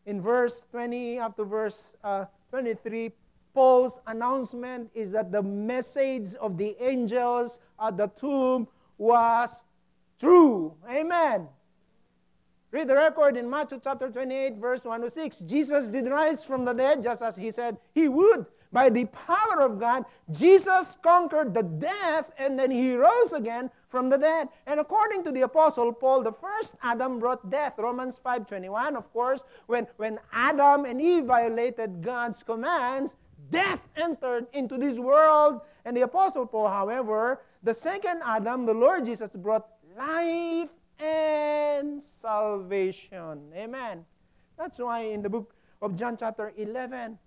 [0.05, 3.11] In verse 20 up to verse uh, 23,
[3.53, 8.67] Paul's announcement is that the message of the angels at the tomb
[8.97, 9.63] was
[10.19, 10.75] true.
[10.89, 11.47] Amen.
[12.71, 15.39] Read the record in Matthew chapter 28, verse 1 to 6.
[15.39, 18.45] Jesus did rise from the dead just as he said he would.
[18.71, 24.09] By the power of God, Jesus conquered the death and then he rose again from
[24.09, 24.49] the dead.
[24.67, 27.73] And according to the apostle Paul, the first Adam brought death.
[27.79, 33.15] Romans 5:21, of course, when, when Adam and Eve violated God's commands,
[33.49, 35.61] death entered into this world.
[35.83, 43.51] And the apostle Paul, however, the second Adam, the Lord Jesus brought life and salvation.
[43.55, 44.05] Amen.
[44.57, 47.17] That's why in the book of John chapter 11,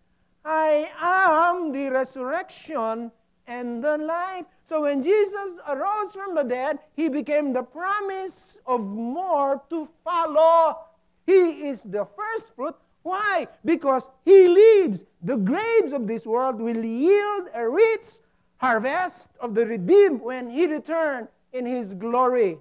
[0.44, 3.10] I am the resurrection
[3.46, 4.46] and the life.
[4.62, 10.78] So when Jesus arose from the dead, he became the promise of more to follow.
[11.26, 12.74] He is the first fruit.
[13.02, 13.48] Why?
[13.64, 15.04] Because he lives.
[15.22, 18.20] The graves of this world will yield a rich
[18.58, 22.58] harvest of the redeemed when he returns in his glory.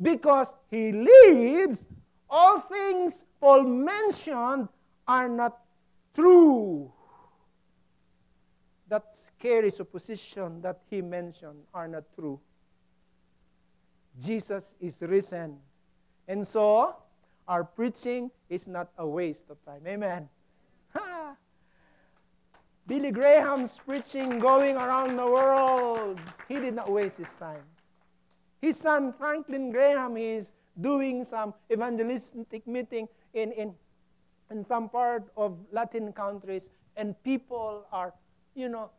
[0.00, 1.86] Because he lives,
[2.30, 4.68] all things Paul mentioned
[5.06, 5.58] are not
[6.14, 6.92] true
[8.88, 12.40] that scary supposition that he mentioned are not true.
[14.18, 15.58] Jesus is risen.
[16.26, 16.96] And so,
[17.46, 19.82] our preaching is not a waste of time.
[19.86, 20.28] Amen.
[22.86, 27.62] Billy Graham's preaching going around the world, he did not waste his time.
[28.60, 33.74] His son, Franklin Graham, is doing some evangelistic meeting in, in,
[34.50, 38.12] in some part of Latin countries, and people are
[38.58, 38.90] you know,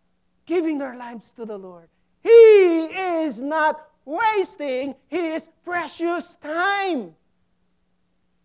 [0.46, 1.90] giving their lives to the Lord.
[2.24, 7.16] He is not wasting his precious time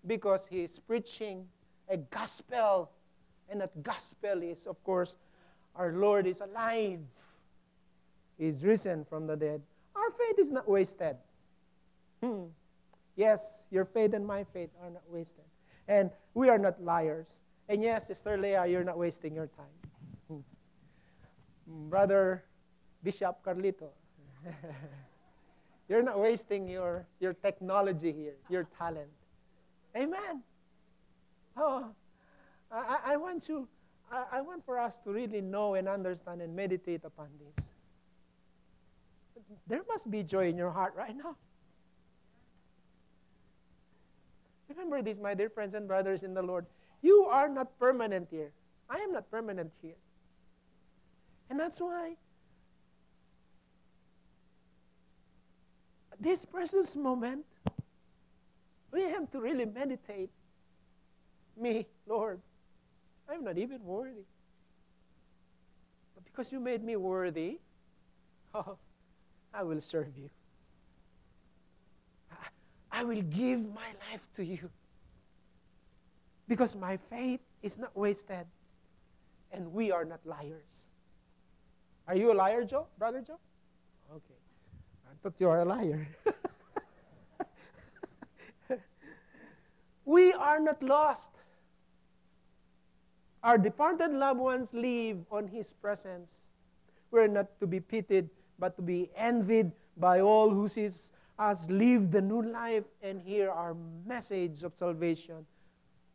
[0.04, 1.46] because he is preaching
[1.88, 2.90] a gospel.
[3.48, 5.14] And that gospel is, of course,
[5.76, 7.00] our Lord is alive,
[8.38, 9.62] he is risen from the dead.
[9.96, 11.16] Our faith is not wasted.
[12.22, 12.44] Hmm.
[13.16, 15.44] Yes, your faith and my faith are not wasted.
[15.86, 17.40] And we are not liars.
[17.68, 20.44] And yes, Sister Leah, you're not wasting your time.
[21.66, 22.44] Brother
[23.02, 23.88] Bishop Carlito.
[25.88, 29.10] You're not wasting your, your technology here, your talent.
[29.96, 30.42] Amen.
[31.56, 31.90] Oh,
[32.70, 33.68] I, I want you,
[34.10, 37.66] I, I want for us to really know and understand and meditate upon this.
[39.66, 41.36] There must be joy in your heart right now.
[44.68, 46.66] Remember this, my dear friends and brothers in the Lord.
[47.02, 48.50] You are not permanent here.
[48.88, 49.96] I am not permanent here.
[51.50, 52.16] And that's why
[56.18, 57.44] this precious moment,
[58.90, 60.30] we have to really meditate.
[61.56, 62.40] Me, Lord,
[63.28, 64.24] I'm not even worthy.
[66.14, 67.58] But because you made me worthy,
[68.54, 68.78] oh,
[69.54, 70.30] I will serve you.
[72.90, 74.70] I will give my life to you.
[76.46, 78.46] Because my faith is not wasted,
[79.50, 80.90] and we are not liars.
[82.06, 82.86] Are you a liar, Joe?
[82.98, 83.38] Brother Joe?
[84.10, 84.38] Okay.
[85.06, 86.06] I thought you were a liar.
[90.04, 91.30] we are not lost.
[93.42, 96.50] Our departed loved ones live on His presence.
[97.10, 98.28] We're not to be pitied,
[98.58, 103.50] but to be envied by all who sees us live the new life and hear
[103.50, 103.76] our
[104.06, 105.46] message of salvation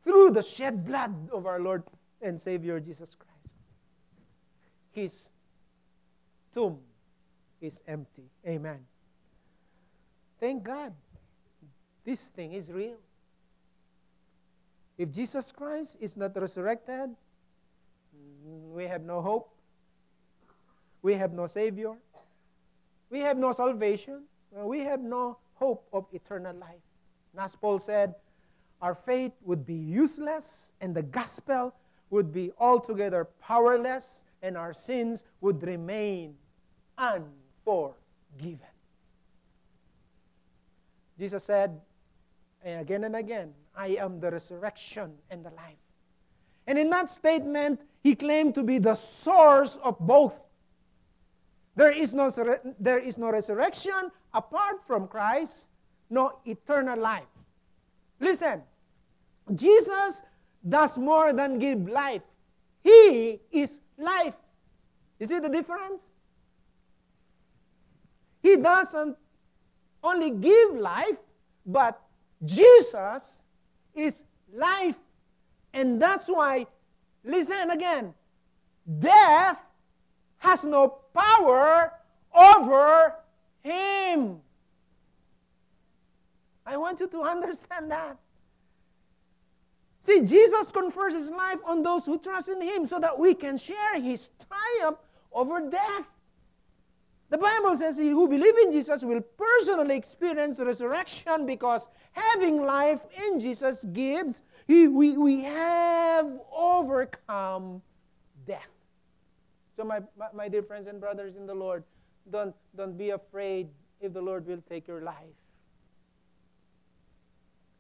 [0.04, 1.84] through the shed blood of our Lord
[2.22, 3.56] and Savior Jesus Christ.
[4.92, 5.30] His
[6.54, 6.80] tomb
[7.62, 8.30] is empty.
[8.48, 8.80] Amen.
[10.40, 10.94] Thank God.
[12.04, 12.98] This thing is real.
[14.98, 17.16] If Jesus Christ is not resurrected,
[18.44, 19.56] we have no hope.
[21.02, 21.96] We have no Savior.
[23.10, 24.24] We have no salvation.
[24.58, 26.82] Uh, we have no hope of eternal life.
[27.34, 28.16] And as Paul said,
[28.82, 31.74] our faith would be useless and the gospel
[32.10, 36.36] would be altogether powerless and our sins would remain
[36.98, 38.60] unforgiven.
[41.18, 41.82] Jesus said
[42.64, 45.78] and again and again, I am the resurrection and the life.
[46.68, 50.46] And in that statement, he claimed to be the source of both.
[51.80, 52.30] There is no,
[52.78, 55.68] there is no resurrection apart from Christ,
[56.10, 57.32] no eternal life.
[58.20, 58.64] Listen,
[59.56, 60.22] Jesus
[60.68, 62.24] does more than give life,
[62.84, 64.36] He is life.
[65.22, 66.12] You see the difference?
[68.44, 69.16] He doesn't
[70.04, 71.24] only give life,
[71.66, 71.98] but
[72.44, 73.42] Jesus
[73.96, 75.00] is life.
[75.74, 76.68] And that's why,
[77.24, 78.14] listen again,
[79.00, 79.62] death
[80.40, 81.94] has no power
[82.34, 83.16] over
[83.62, 84.40] him.
[86.66, 88.18] I want you to understand that.
[90.02, 93.58] See, Jesus confers his life on those who trust in him so that we can
[93.58, 94.98] share his triumph
[95.32, 96.08] over death.
[97.30, 103.06] The Bible says he who believes in Jesus will personally experience resurrection because having life
[103.28, 107.84] in Jesus gives, he, we, we have overcome
[108.48, 108.79] death.
[109.80, 111.86] So, my, my, my dear friends and brothers in the Lord,
[112.30, 113.70] don't, don't be afraid
[114.02, 115.40] if the Lord will take your life.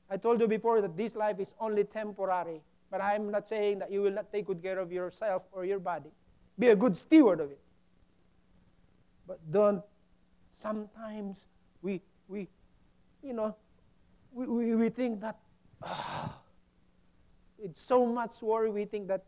[0.09, 3.91] I told you before that this life is only temporary, but I'm not saying that
[3.91, 6.11] you will not take good care of yourself or your body.
[6.57, 7.59] Be a good steward of it.
[9.27, 9.83] But don't,
[10.51, 11.47] sometimes
[11.81, 12.47] we, we
[13.21, 13.57] you know,
[14.31, 15.37] we, we, we think that,
[15.85, 16.33] oh,
[17.61, 19.25] it's so much worry, we think that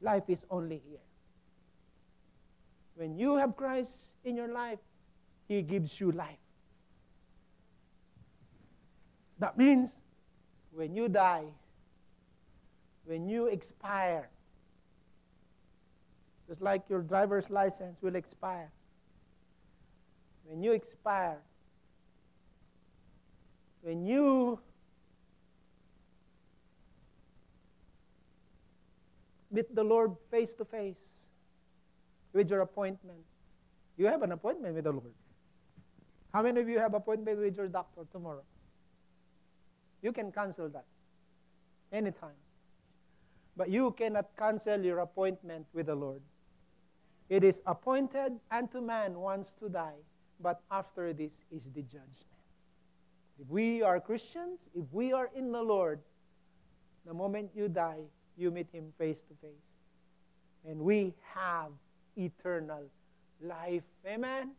[0.00, 0.98] life is only here.
[2.98, 4.80] When you have Christ in your life,
[5.46, 6.42] He gives you life.
[9.38, 9.92] That means
[10.72, 11.44] when you die,
[13.04, 14.28] when you expire,
[16.48, 18.72] just like your driver's license will expire,
[20.42, 21.38] when you expire,
[23.82, 24.58] when you
[29.52, 31.27] meet the Lord face to face
[32.32, 33.20] with your appointment,
[33.96, 35.14] you have an appointment with the Lord.
[36.32, 38.44] How many of you have appointment with your doctor tomorrow?
[40.02, 40.84] You can cancel that
[41.92, 42.38] anytime.
[43.56, 46.22] But you cannot cancel your appointment with the Lord.
[47.28, 50.00] It is appointed unto man once to die,
[50.40, 52.26] but after this is the judgment.
[53.40, 56.00] If we are Christians, if we are in the Lord,
[57.04, 58.04] the moment you die,
[58.36, 59.50] you meet Him face to face.
[60.64, 61.72] And we have
[62.18, 62.84] eternal
[63.40, 63.84] life.
[64.06, 64.52] Amen?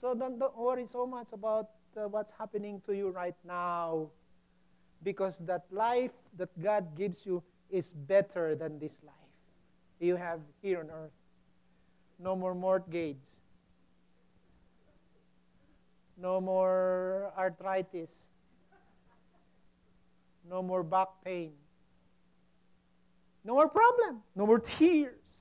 [0.00, 4.10] So don't, don't worry so much about uh, what's happening to you right now.
[5.02, 9.14] Because that life that God gives you is better than this life
[9.98, 11.12] you have here on earth.
[12.18, 13.16] No more mortgage.
[16.16, 18.26] No more arthritis.
[20.48, 21.52] No more back pain.
[23.44, 24.22] No more problem.
[24.36, 25.39] No more tears.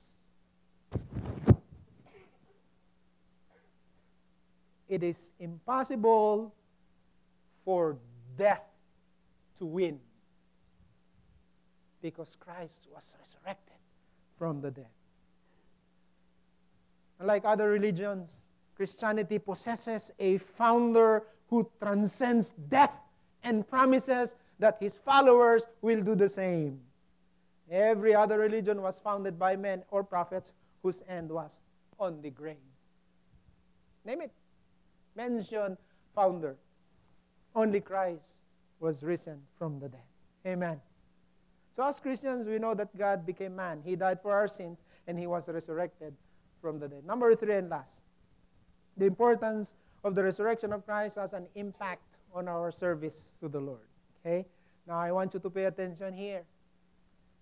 [4.89, 6.53] It is impossible
[7.63, 7.97] for
[8.37, 8.65] death
[9.59, 9.99] to win
[12.01, 13.77] because Christ was resurrected
[14.35, 14.87] from the dead.
[17.19, 18.43] Unlike other religions,
[18.75, 22.93] Christianity possesses a founder who transcends death
[23.43, 26.79] and promises that his followers will do the same.
[27.69, 31.59] Every other religion was founded by men or prophets whose end was
[31.99, 32.57] on the grave.
[34.05, 34.31] Name it
[35.19, 35.77] mention
[36.15, 36.55] founder.
[37.53, 38.31] Only Christ
[38.79, 40.09] was risen from the dead.
[40.47, 40.79] Amen.
[41.75, 43.81] So, as Christians, we know that God became man.
[43.83, 46.13] He died for our sins, and he was resurrected
[46.61, 47.05] from the dead.
[47.05, 48.03] Number three and last,
[48.95, 53.59] the importance of the resurrection of Christ has an impact on our service to the
[53.59, 53.87] Lord.
[54.19, 54.45] Okay?
[54.87, 56.43] Now, I want you to pay attention here.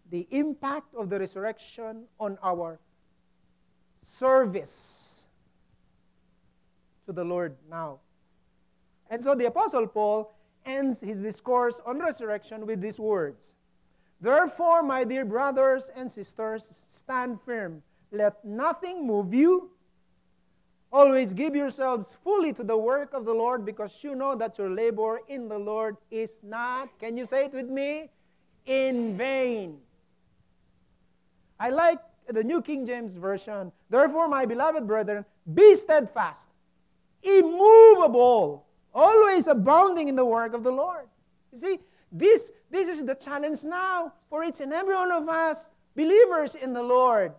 [0.09, 2.79] The impact of the resurrection on our
[4.01, 5.16] service
[7.07, 7.99] to the Lord now.
[9.09, 10.33] And so the Apostle Paul
[10.65, 13.55] ends his discourse on resurrection with these words
[14.19, 17.83] Therefore, my dear brothers and sisters, stand firm.
[18.11, 19.71] Let nothing move you.
[20.91, 24.69] Always give yourselves fully to the work of the Lord because you know that your
[24.69, 28.09] labor in the Lord is not, can you say it with me?
[28.65, 29.77] In vain.
[31.59, 33.71] I like the New King James Version.
[33.89, 36.49] Therefore, my beloved brethren, be steadfast,
[37.23, 41.07] immovable, always abounding in the work of the Lord.
[41.51, 41.79] You see,
[42.11, 46.73] this, this is the challenge now for each and every one of us, believers in
[46.73, 47.33] the Lord.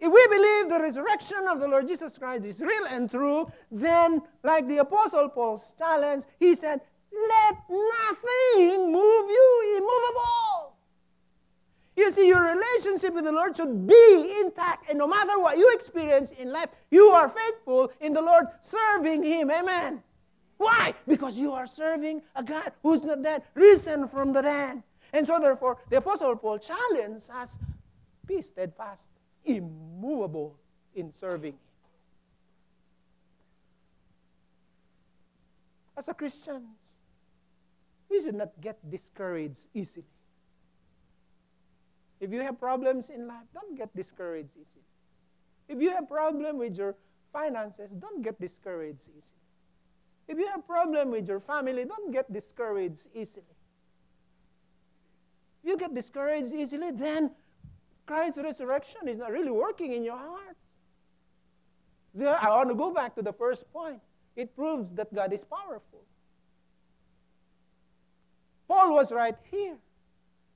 [0.00, 4.20] If we believe the resurrection of the Lord Jesus Christ is real and true, then,
[4.42, 6.80] like the Apostle Paul's challenge, he said,
[7.10, 10.53] Let nothing move you, immovable.
[11.96, 15.70] You see, your relationship with the Lord should be intact, and no matter what you
[15.74, 19.50] experience in life, you are faithful in the Lord, serving Him.
[19.50, 20.02] Amen.
[20.56, 20.94] Why?
[21.06, 24.82] Because you are serving a God who's not dead, risen from the dead.
[25.12, 27.58] And so, therefore, the Apostle Paul challenges us
[28.26, 29.08] be steadfast,
[29.44, 30.56] immovable
[30.94, 31.58] in serving Him.
[35.96, 36.96] As a Christians,
[38.10, 40.04] we should not get discouraged easily.
[42.24, 44.86] If you have problems in life, don't get discouraged easily.
[45.68, 46.94] If you have problem with your
[47.34, 49.44] finances, don't get discouraged easily.
[50.26, 53.44] If you have problem with your family, don't get discouraged easily.
[55.62, 57.32] If you get discouraged easily, then
[58.06, 60.56] Christ's resurrection is not really working in your heart.
[62.16, 64.00] So I want to go back to the first point.
[64.34, 66.04] It proves that God is powerful.
[68.66, 69.76] Paul was right here.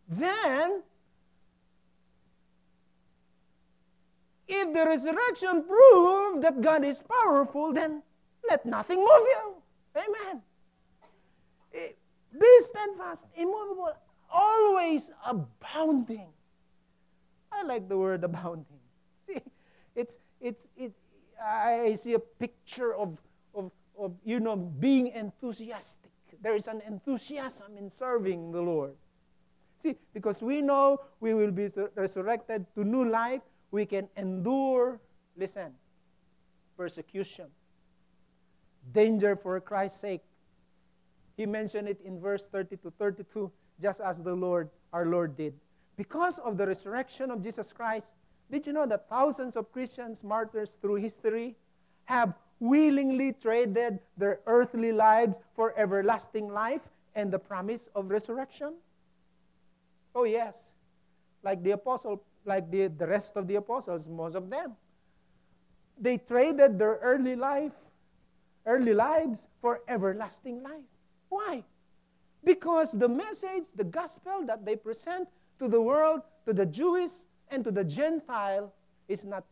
[0.09, 0.83] Then,
[4.49, 8.03] if the resurrection proved that God is powerful, then
[8.49, 9.55] let nothing move you.
[9.95, 10.43] Amen.
[11.75, 11.89] Eh,
[12.33, 13.93] be steadfast, immovable,
[14.31, 16.29] always abounding.
[17.53, 18.81] I like the word abounding.
[19.29, 19.41] See,
[19.95, 20.93] it's, it's, it,
[21.43, 23.19] I see a picture of,
[23.55, 26.11] of, of, you know, being enthusiastic.
[26.41, 28.95] There is an enthusiasm in serving the Lord.
[29.79, 35.01] See, because we know we will be resurrected to new life, we can endure,
[35.37, 35.73] listen,
[36.77, 37.47] persecution
[38.93, 40.23] danger for Christ's sake.
[41.37, 43.51] He mentioned it in verse 30 to 32,
[43.81, 45.55] just as the Lord, our Lord, did.
[45.97, 48.13] Because of the resurrection of Jesus Christ,
[48.51, 51.57] did you know that thousands of Christians, martyrs through history,
[52.05, 58.75] have willingly traded their earthly lives for everlasting life and the promise of resurrection?
[60.15, 60.73] Oh, yes.
[61.43, 64.75] Like the apostle, like the, the rest of the apostles, most of them.
[66.01, 67.93] They traded their early life
[68.69, 70.85] early lives for everlasting life.
[71.29, 71.65] Why?
[72.45, 75.29] Because the message, the gospel that they present
[75.59, 77.11] to the world, to the Jewish
[77.51, 78.73] and to the Gentile,
[79.09, 79.45] is not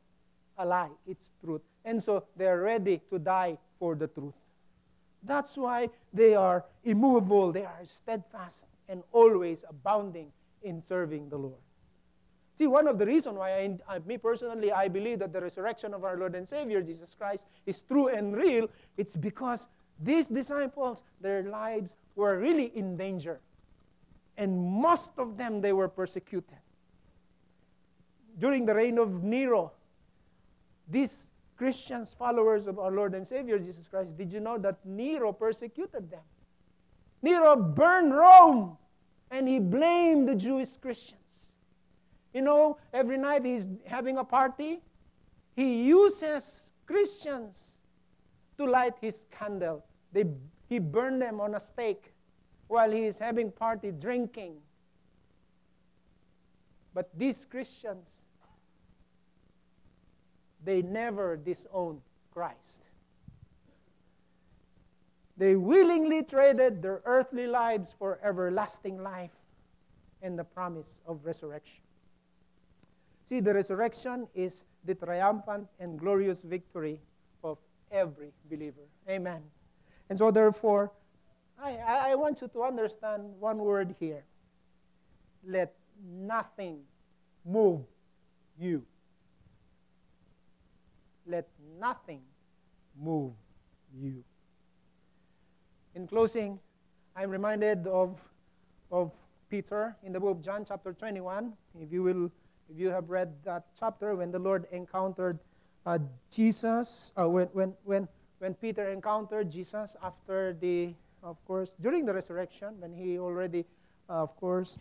[0.59, 1.63] a lie, it's truth.
[1.85, 4.35] And so they are ready to die for the truth.
[5.23, 10.31] That's why they are immovable, they are steadfast, and always abounding
[10.63, 11.66] in serving the Lord.
[12.57, 15.93] See, one of the reasons why, I, I, me personally, I believe that the resurrection
[15.93, 19.69] of our Lord and Savior Jesus Christ is true and real, it's because
[20.01, 23.41] these disciples, their lives were really in danger.
[24.39, 26.57] And most of them, they were persecuted.
[28.39, 29.73] During the reign of Nero,
[30.89, 31.27] these
[31.59, 36.11] Christians, followers of our Lord and Savior Jesus Christ, did you know that Nero persecuted
[36.11, 36.25] them?
[37.21, 38.79] Nero burned Rome,
[39.31, 41.21] and he blamed the Jewish Christians.
[42.37, 44.83] You know, every night he's having a party.
[45.55, 47.73] He uses Christians
[48.59, 49.87] to light his candle.
[50.13, 50.27] They,
[50.69, 52.13] he burned them on a stake
[52.69, 54.57] while he is having party drinking.
[56.93, 58.11] But these Christians,
[60.63, 62.03] they never disowned
[62.35, 62.91] Christ.
[65.39, 69.37] They willingly traded their earthly lives for everlasting life
[70.21, 71.86] and the promise of resurrection.
[73.27, 77.01] See, the resurrection is the triumphant and glorious victory
[77.43, 77.59] of
[77.91, 78.87] every believer.
[79.11, 79.43] Amen.
[80.09, 80.93] And so, therefore,
[81.61, 84.23] I, I want you to understand one word here.
[85.45, 86.83] Let nothing
[87.45, 87.81] move
[88.57, 88.85] you.
[91.27, 91.49] Let
[91.81, 92.23] nothing
[92.97, 93.33] move
[93.93, 94.23] you.
[95.97, 96.61] In closing,
[97.17, 98.21] I'm reminded of,
[98.93, 99.17] of
[99.51, 101.55] Peter in the book of John, chapter 21.
[101.81, 102.31] If you will
[102.71, 105.39] if you have read that chapter, when the Lord encountered
[105.85, 105.99] uh,
[106.31, 108.09] Jesus, uh, when, when, when,
[108.39, 113.65] when Peter encountered Jesus after the, of course, during the resurrection, when he already,
[114.09, 114.79] uh, of course,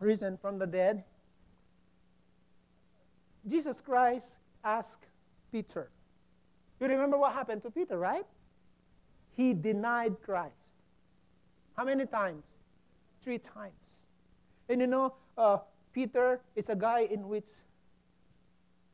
[0.00, 1.04] risen from the dead,
[3.46, 5.06] Jesus Christ asked
[5.52, 5.90] Peter.
[6.80, 8.26] You remember what happened to Peter, right?
[9.36, 10.78] He denied Christ.
[11.76, 12.44] How many times?
[13.22, 14.06] Three times.
[14.68, 15.58] And you know, uh,
[15.94, 17.46] Peter is a guy in which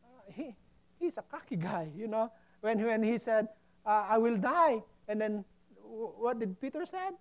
[0.04, 0.54] uh, he,
[0.98, 2.30] he's a cocky guy, you know.
[2.60, 3.48] When, when he said,
[3.86, 5.44] uh, I will die, and then
[5.82, 7.14] what did Peter said?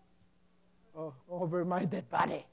[0.95, 2.45] Oh, over my dead body.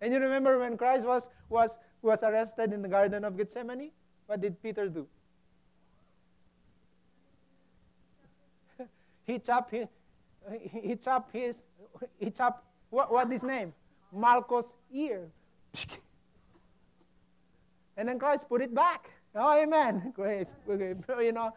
[0.00, 3.92] And you remember when Christ was, was, was arrested in the Garden of Gethsemane?
[4.26, 5.06] What did Peter do?
[9.26, 9.86] he chopped his,
[10.50, 11.62] he chopped his,
[12.18, 13.72] he chopped, what, what his name?
[14.12, 15.30] Malchus' ear.
[17.96, 19.10] and then Christ put it back.
[19.34, 20.12] Oh, amen.
[20.68, 21.52] you know,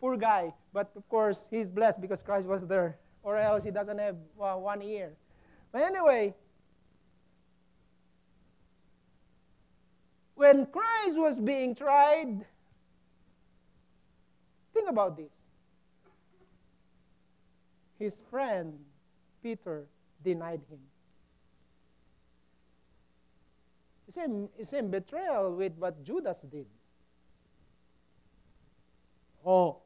[0.00, 0.52] poor guy.
[0.72, 2.98] But of course, he's blessed because Christ was there.
[3.22, 5.12] Or else he doesn't have uh, one ear.
[5.72, 6.34] But anyway,
[10.36, 12.44] when Christ was being tried,
[14.72, 15.32] think about this.
[17.98, 18.78] His friend,
[19.42, 19.86] Peter,
[20.22, 20.78] denied him.
[24.16, 26.66] Same, betrayal with what Judas did.
[29.44, 29.82] Oh,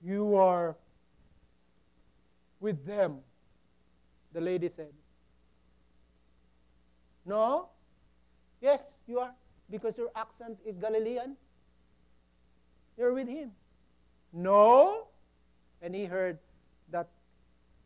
[0.00, 0.76] you are
[2.60, 3.18] with them,
[4.32, 4.92] the lady said.
[7.24, 7.70] No?
[8.60, 9.34] Yes, you are
[9.68, 11.36] because your accent is Galilean?
[12.96, 13.50] You're with him.
[14.32, 15.08] No.
[15.82, 16.38] And he heard
[16.90, 17.08] that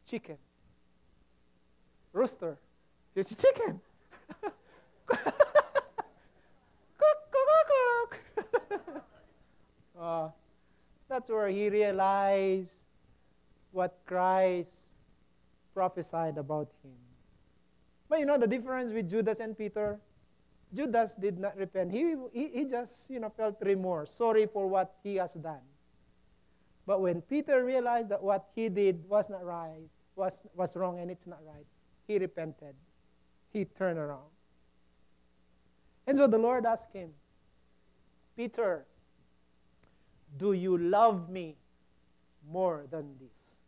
[0.06, 0.36] chicken.
[2.12, 2.58] Rooster.
[3.14, 3.80] It's a chicken.
[10.00, 10.28] uh,
[11.08, 12.84] that's where he realized
[13.72, 14.90] what Christ
[15.74, 16.96] prophesied about him.
[18.08, 20.00] But you know the difference with Judas and Peter?
[20.72, 21.92] Judas did not repent.
[21.92, 25.62] He, he, he just, you know, felt remorse, sorry for what he has done.
[26.86, 31.10] But when Peter realized that what he did was not right, was, was wrong and
[31.10, 31.66] it's not right,
[32.06, 32.74] he repented.
[33.52, 34.30] He turned around.
[36.06, 37.10] And so the Lord asked him,
[38.36, 38.86] Peter,
[40.40, 41.54] do you love me
[42.50, 43.58] more than this?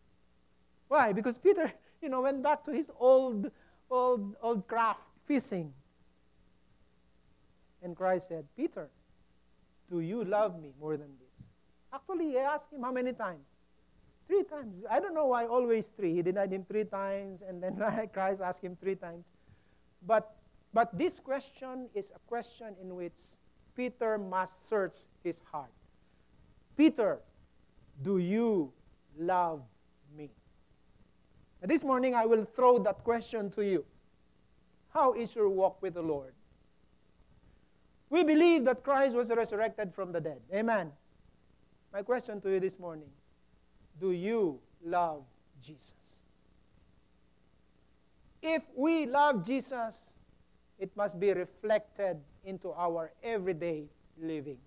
[0.89, 1.13] Why?
[1.13, 1.71] Because Peter,
[2.03, 3.51] you know, went back to his old,
[3.91, 5.73] old, old craft, fishing.
[7.83, 8.89] And Christ said, Peter,
[9.91, 11.47] do you love me more than this?
[11.93, 13.45] Actually, he asked him how many times?
[14.27, 14.83] Three times.
[14.91, 16.15] I don't know why always three.
[16.15, 17.77] He denied him three times, and then
[18.15, 19.31] Christ asked him three times.
[20.07, 20.37] But,
[20.73, 23.19] but this question is a question in which
[23.77, 25.71] Peter must search his heart.
[26.83, 27.21] Peter,
[28.03, 28.73] do you
[29.17, 29.63] love
[30.17, 30.31] me?
[31.61, 33.85] And this morning, I will throw that question to you.
[34.93, 36.33] How is your walk with the Lord?
[38.11, 40.41] We believe that Christ was resurrected from the dead.
[40.53, 40.91] Amen.
[41.93, 43.11] My question to you this morning
[44.01, 45.23] Do you love
[45.63, 45.95] Jesus?
[48.43, 50.15] If we love Jesus,
[50.81, 53.85] it must be reflected into our everyday
[54.21, 54.59] living.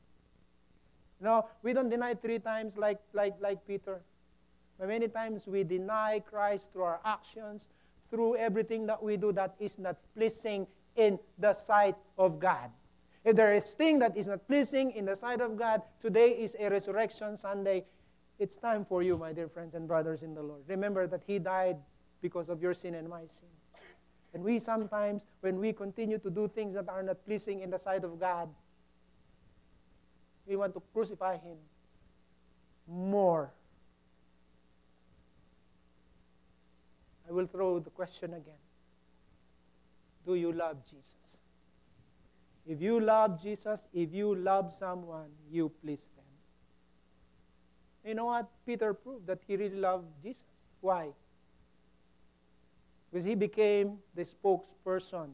[1.19, 4.01] No, we don't deny three times like, like, like Peter.
[4.77, 7.69] But many times we deny Christ through our actions,
[8.09, 12.69] through everything that we do that is not pleasing in the sight of God.
[13.23, 16.55] If there is thing that is not pleasing in the sight of God, today is
[16.59, 17.85] a resurrection Sunday.
[18.37, 20.61] It's time for you, my dear friends and brothers in the Lord.
[20.67, 21.77] Remember that He died
[22.21, 23.49] because of your sin and my sin.
[24.33, 27.79] And we sometimes, when we continue to do things that are not pleasing in the
[27.79, 28.49] sight of God,
[30.47, 31.57] we want to crucify Him
[32.87, 33.51] more.
[37.27, 38.61] I will throw the question again
[40.25, 41.13] Do you love Jesus?
[42.67, 46.25] If you love Jesus, if you love someone, you please them.
[48.03, 48.47] You know what?
[48.65, 50.43] Peter proved that he really loved Jesus.
[50.81, 51.09] Why?
[53.09, 55.29] Because he became the spokesperson.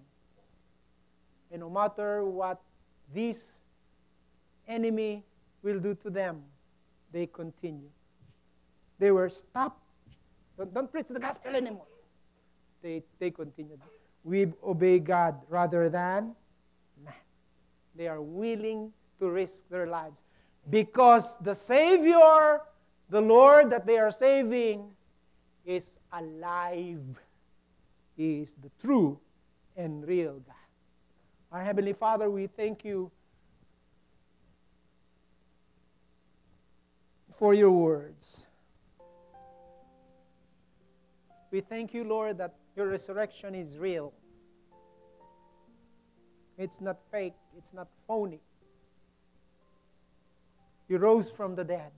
[1.52, 2.62] And no matter what
[3.14, 3.64] this
[4.72, 5.24] enemy
[5.62, 6.44] will do to them,
[7.12, 7.90] they continue.
[8.98, 9.82] They were stopped.
[10.58, 11.88] Don't, don't preach the gospel anymore.
[12.82, 13.80] They, they continued.
[14.24, 16.36] We obey God rather than
[17.04, 17.14] man.
[17.96, 20.24] they are willing to risk their lives
[20.70, 22.62] because the Savior,
[23.10, 24.92] the Lord that they are saving,
[25.66, 27.20] is alive.
[28.16, 29.20] He is the true
[29.76, 30.56] and real God.
[31.52, 33.12] Our Heavenly Father, we thank you
[37.42, 38.46] for your words.
[41.50, 44.14] We thank you, Lord, that your resurrection is real.
[46.56, 48.42] It's not fake, it's not phony.
[50.88, 51.90] You rose from the dead.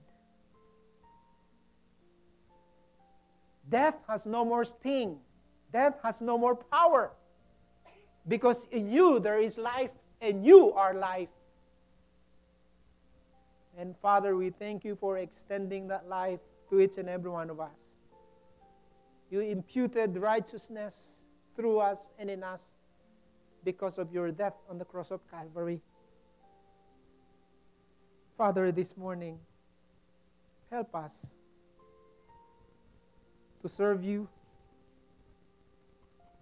[3.68, 5.18] Death has no more sting,
[5.70, 7.10] death has no more power
[8.26, 9.92] because in you there is life,
[10.22, 11.28] and you are life.
[13.76, 17.60] And Father, we thank you for extending that life to each and every one of
[17.60, 17.94] us.
[19.30, 21.20] You imputed righteousness
[21.56, 22.76] through us and in us
[23.64, 25.80] because of your death on the cross of Calvary.
[28.36, 29.38] Father, this morning,
[30.70, 31.34] help us
[33.62, 34.28] to serve you,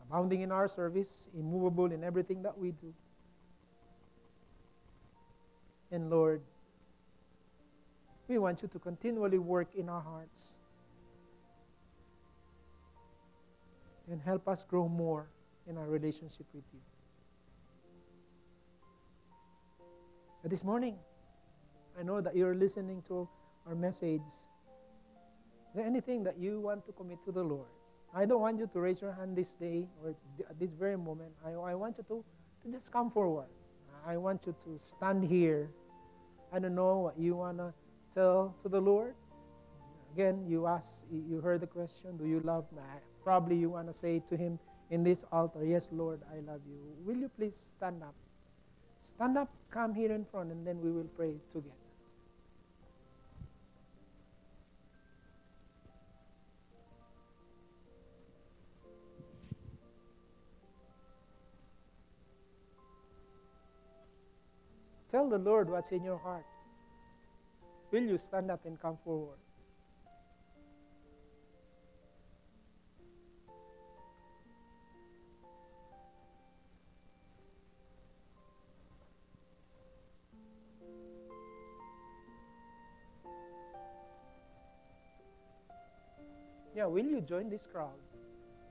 [0.02, 2.92] abounding in our service, immovable in everything that we do.
[5.90, 6.42] And Lord,
[8.32, 10.56] we want you to continually work in our hearts
[14.10, 15.28] and help us grow more
[15.68, 16.80] in our relationship with you.
[20.40, 20.96] But this morning,
[21.98, 23.28] I know that you're listening to
[23.66, 24.22] our message.
[24.24, 27.68] Is there anything that you want to commit to the Lord?
[28.14, 30.14] I don't want you to raise your hand this day or
[30.48, 31.32] at this very moment.
[31.44, 32.24] I, I want you to,
[32.64, 33.48] to just come forward.
[34.06, 35.68] I want you to stand here.
[36.50, 37.74] I don't know what you want to
[38.12, 39.14] tell to the Lord.
[40.14, 42.82] Again, you ask, you heard the question, do you love me?
[43.24, 44.58] Probably you want to say to him
[44.90, 46.78] in this altar, yes, Lord, I love you.
[47.04, 48.14] Will you please stand up?
[49.00, 51.74] Stand up, come here in front, and then we will pray together.
[65.08, 66.44] Tell the Lord what's in your heart.
[67.92, 69.36] Will you stand up and come forward?
[86.74, 87.90] Yeah, will you join this crowd?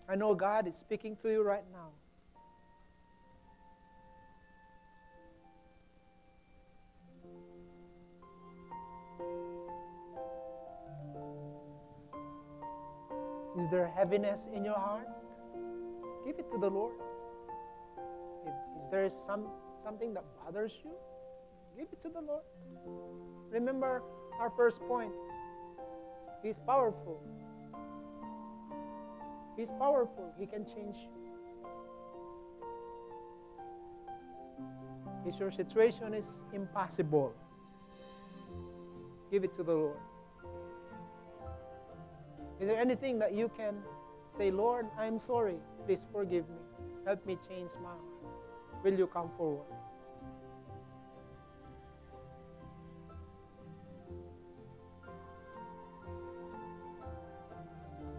[0.09, 1.91] I know God is speaking to you right now.
[13.61, 15.07] Is there heaviness in your heart?
[16.25, 16.95] Give it to the Lord.
[18.75, 19.45] Is there some,
[19.83, 20.89] something that bothers you?
[21.77, 22.41] Give it to the Lord.
[23.51, 24.01] Remember
[24.39, 25.11] our first point.
[26.41, 27.21] He's powerful.
[29.55, 30.33] He's powerful.
[30.39, 31.11] He can change you.
[35.27, 37.35] If your situation is impossible,
[39.29, 39.99] give it to the Lord.
[42.61, 43.81] Is there anything that you can
[44.37, 45.55] say, Lord, I'm sorry.
[45.87, 46.57] Please forgive me.
[47.07, 48.83] Help me change my heart.
[48.83, 49.65] Will you come forward?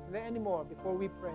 [0.07, 1.31] Is there any more before we pray?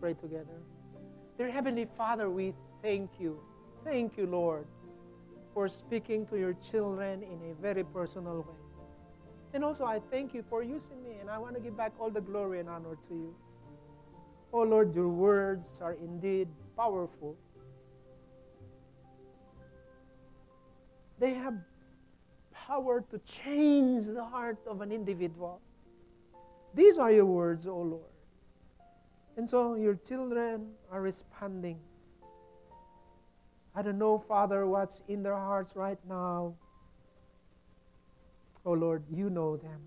[0.00, 0.60] Pray together.
[1.38, 3.38] Dear Heavenly Father, we thank you.
[3.84, 4.66] Thank you, Lord,
[5.52, 8.54] for speaking to your children in a very personal way.
[9.52, 12.10] And also, I thank you for using me, and I want to give back all
[12.10, 13.34] the glory and honor to you.
[14.52, 17.36] Oh Lord, your words are indeed powerful.
[21.18, 21.54] They have
[22.52, 25.60] power to change the heart of an individual.
[26.74, 28.15] These are your words, oh Lord.
[29.36, 31.78] And so your children are responding.
[33.74, 36.54] I don't know, Father, what's in their hearts right now.
[38.64, 39.80] Oh Lord, you know them.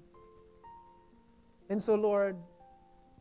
[1.69, 2.35] And so, Lord,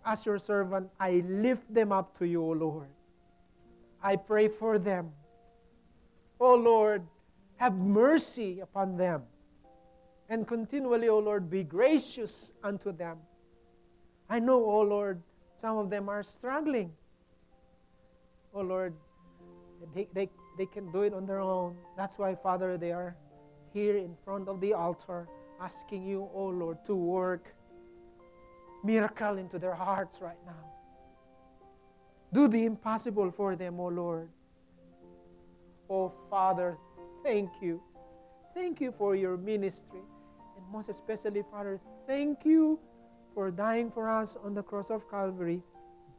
[0.04, 2.88] as your servant, I lift them up to you, O Lord.
[4.02, 5.12] I pray for them.
[6.40, 7.02] Oh Lord,
[7.56, 9.22] have mercy upon them.
[10.28, 13.18] And continually, O Lord, be gracious unto them.
[14.30, 15.22] I know, O Lord,
[15.58, 16.92] some of them are struggling.
[18.54, 18.94] Oh Lord,
[19.94, 21.76] they, they, they can do it on their own.
[21.96, 23.16] That's why, Father, they are
[23.72, 25.28] here in front of the altar
[25.60, 27.54] asking you, oh Lord, to work
[28.84, 30.64] miracle into their hearts right now.
[32.32, 34.28] Do the impossible for them, oh Lord.
[35.90, 36.78] Oh Father,
[37.24, 37.82] thank you.
[38.54, 40.02] thank you for your ministry.
[40.56, 42.78] And most especially, Father, thank you
[43.38, 45.62] for dying for us on the cross of Calvary,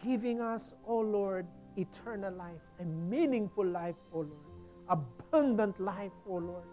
[0.02, 1.46] giving us, O Lord,
[1.76, 4.48] eternal life, a meaningful life, O Lord,
[4.88, 6.64] abundant life, O Lord.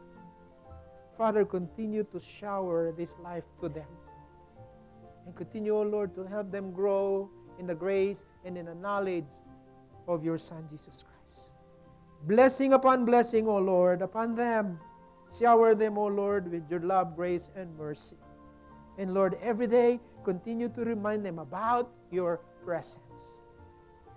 [1.19, 3.91] Father, continue to shower this life to them.
[5.27, 7.29] And continue, O Lord, to help them grow
[7.59, 9.43] in the grace and in the knowledge
[10.07, 11.51] of your Son, Jesus Christ.
[12.23, 14.79] Blessing upon blessing, O Lord, upon them.
[15.37, 18.17] Shower them, O Lord, with your love, grace, and mercy.
[18.99, 23.39] And Lord, every day, continue to remind them about your presence.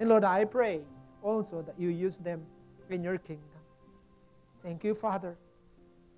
[0.01, 0.82] And Lord, I pray
[1.22, 2.41] also that you use them
[2.89, 3.62] in your kingdom.
[4.64, 5.38] Thank you, Father.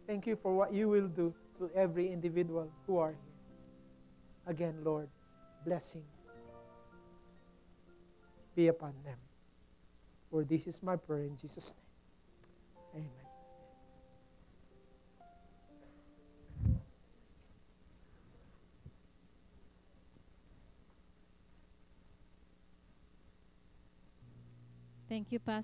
[0.07, 3.35] Thank you for what you will do to every individual who are here.
[4.47, 5.09] Again, Lord,
[5.65, 6.03] blessing
[8.55, 9.19] be upon them.
[10.29, 11.75] For this is my prayer in Jesus'
[12.93, 13.03] name.
[13.03, 13.20] Amen.
[25.11, 25.59] Thank you, Pastor.